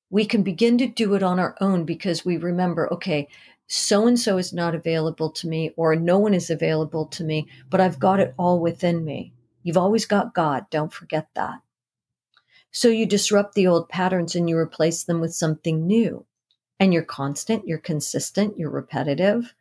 we 0.09 0.25
can 0.25 0.43
begin 0.43 0.77
to 0.79 0.87
do 0.87 1.13
it 1.13 1.23
on 1.23 1.39
our 1.39 1.55
own 1.61 1.85
because 1.85 2.25
we 2.25 2.37
remember, 2.37 2.91
okay, 2.91 3.27
so 3.67 4.07
and 4.07 4.19
so 4.19 4.37
is 4.37 4.51
not 4.51 4.75
available 4.75 5.29
to 5.31 5.47
me, 5.47 5.71
or 5.77 5.95
no 5.95 6.17
one 6.17 6.33
is 6.33 6.49
available 6.49 7.05
to 7.05 7.23
me, 7.23 7.47
but 7.69 7.79
I've 7.79 7.99
got 7.99 8.19
it 8.19 8.33
all 8.37 8.59
within 8.59 9.05
me. 9.05 9.31
You've 9.63 9.77
always 9.77 10.05
got 10.05 10.33
God. 10.33 10.65
Don't 10.69 10.91
forget 10.91 11.27
that. 11.35 11.61
So 12.71 12.87
you 12.87 13.05
disrupt 13.05 13.53
the 13.53 13.67
old 13.67 13.89
patterns 13.89 14.35
and 14.35 14.49
you 14.49 14.57
replace 14.57 15.03
them 15.03 15.21
with 15.21 15.33
something 15.33 15.85
new. 15.85 16.25
And 16.79 16.93
you're 16.93 17.03
constant, 17.03 17.67
you're 17.67 17.77
consistent, 17.77 18.57
you're 18.57 18.71
repetitive, 18.71 19.53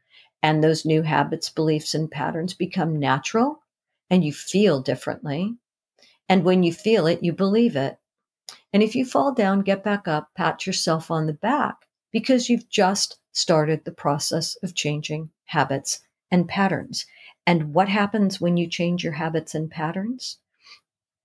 and 0.42 0.62
those 0.62 0.84
new 0.84 1.02
habits, 1.02 1.50
beliefs, 1.50 1.94
and 1.94 2.10
patterns 2.10 2.54
become 2.54 2.98
natural 2.98 3.62
and 4.10 4.24
you 4.24 4.32
feel 4.32 4.80
differently. 4.80 5.56
And 6.28 6.44
when 6.44 6.62
you 6.62 6.72
feel 6.72 7.06
it, 7.06 7.22
you 7.22 7.32
believe 7.32 7.76
it. 7.76 7.98
And 8.72 8.82
if 8.82 8.94
you 8.94 9.04
fall 9.04 9.32
down, 9.32 9.60
get 9.62 9.84
back 9.84 10.08
up, 10.08 10.30
pat 10.34 10.66
yourself 10.66 11.10
on 11.10 11.26
the 11.26 11.32
back 11.32 11.86
because 12.10 12.48
you've 12.48 12.68
just 12.68 13.18
started 13.32 13.84
the 13.84 13.92
process 13.92 14.56
of 14.62 14.74
changing 14.74 15.30
habits 15.46 16.00
and 16.30 16.48
patterns. 16.48 17.06
And 17.46 17.74
what 17.74 17.88
happens 17.88 18.40
when 18.40 18.56
you 18.56 18.66
change 18.68 19.02
your 19.04 19.14
habits 19.14 19.54
and 19.54 19.70
patterns? 19.70 20.38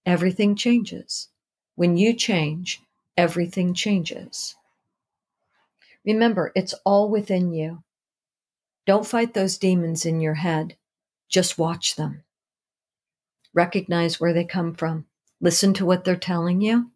Everything 0.06 0.56
changes. 0.56 1.30
When 1.76 1.98
you 1.98 2.14
change, 2.14 2.82
everything 3.18 3.74
changes. 3.74 4.56
Remember, 6.06 6.52
it's 6.56 6.74
all 6.86 7.10
within 7.10 7.52
you. 7.54 7.84
Don't 8.86 9.08
fight 9.08 9.34
those 9.34 9.58
demons 9.58 10.06
in 10.06 10.20
your 10.20 10.36
head. 10.36 10.76
Just 11.30 11.58
watch 11.58 11.96
them. 11.96 12.24
Recognize 13.54 14.20
where 14.20 14.34
they 14.34 14.44
come 14.44 14.74
from. 14.74 15.06
Listen 15.42 15.74
to 15.76 15.86
what 15.86 16.04
they're 16.04 16.16
telling 16.16 16.62
you. 16.62 16.92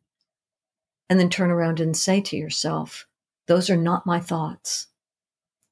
And 1.09 1.19
then 1.19 1.29
turn 1.29 1.49
around 1.49 1.79
and 1.79 1.97
say 1.97 2.21
to 2.21 2.37
yourself, 2.37 3.07
Those 3.47 3.69
are 3.69 3.77
not 3.77 4.05
my 4.05 4.19
thoughts. 4.19 4.87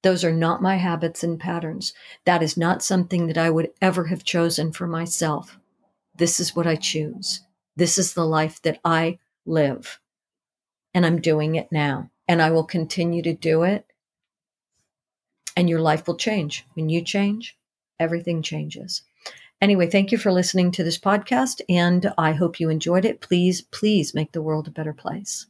Those 0.04 0.24
are 0.24 0.34
not 0.34 0.62
my 0.62 0.78
habits 0.78 1.24
and 1.24 1.40
patterns. 1.40 1.94
That 2.26 2.42
is 2.42 2.58
not 2.58 2.84
something 2.84 3.28
that 3.28 3.38
I 3.38 3.50
would 3.50 3.72
ever 3.82 4.06
have 4.06 4.24
chosen 4.24 4.72
for 4.72 4.88
myself. 4.88 5.60
This 6.16 6.40
is 6.40 6.56
what 6.56 6.68
I 6.68 6.76
choose. 6.76 7.42
This 7.76 7.98
is 7.98 8.14
the 8.14 8.26
life 8.26 8.62
that 8.64 8.80
I 8.86 9.20
live. 9.46 10.00
And 10.94 11.06
I'm 11.06 11.22
doing 11.22 11.56
it 11.56 11.72
now. 11.72 12.10
And 12.28 12.42
I 12.42 12.52
will 12.52 12.64
continue 12.64 13.22
to 13.24 13.34
do 13.34 13.64
it. 13.64 13.87
And 15.58 15.70
your 15.70 15.82
life 15.82 16.08
will 16.08 16.16
change. 16.16 16.66
When 16.76 16.88
you 16.88 17.02
change, 17.02 17.58
everything 18.00 18.42
changes. 18.42 19.02
Anyway, 19.60 19.88
thank 19.88 20.12
you 20.12 20.18
for 20.18 20.32
listening 20.32 20.72
to 20.72 20.84
this 20.84 21.00
podcast. 21.00 21.62
And 21.68 22.14
I 22.18 22.32
hope 22.32 22.60
you 22.60 22.70
enjoyed 22.70 23.04
it. 23.04 23.22
Please, 23.22 23.62
please 23.62 24.14
make 24.14 24.32
the 24.32 24.42
world 24.42 24.68
a 24.68 24.72
better 24.72 24.94
place. 24.94 25.48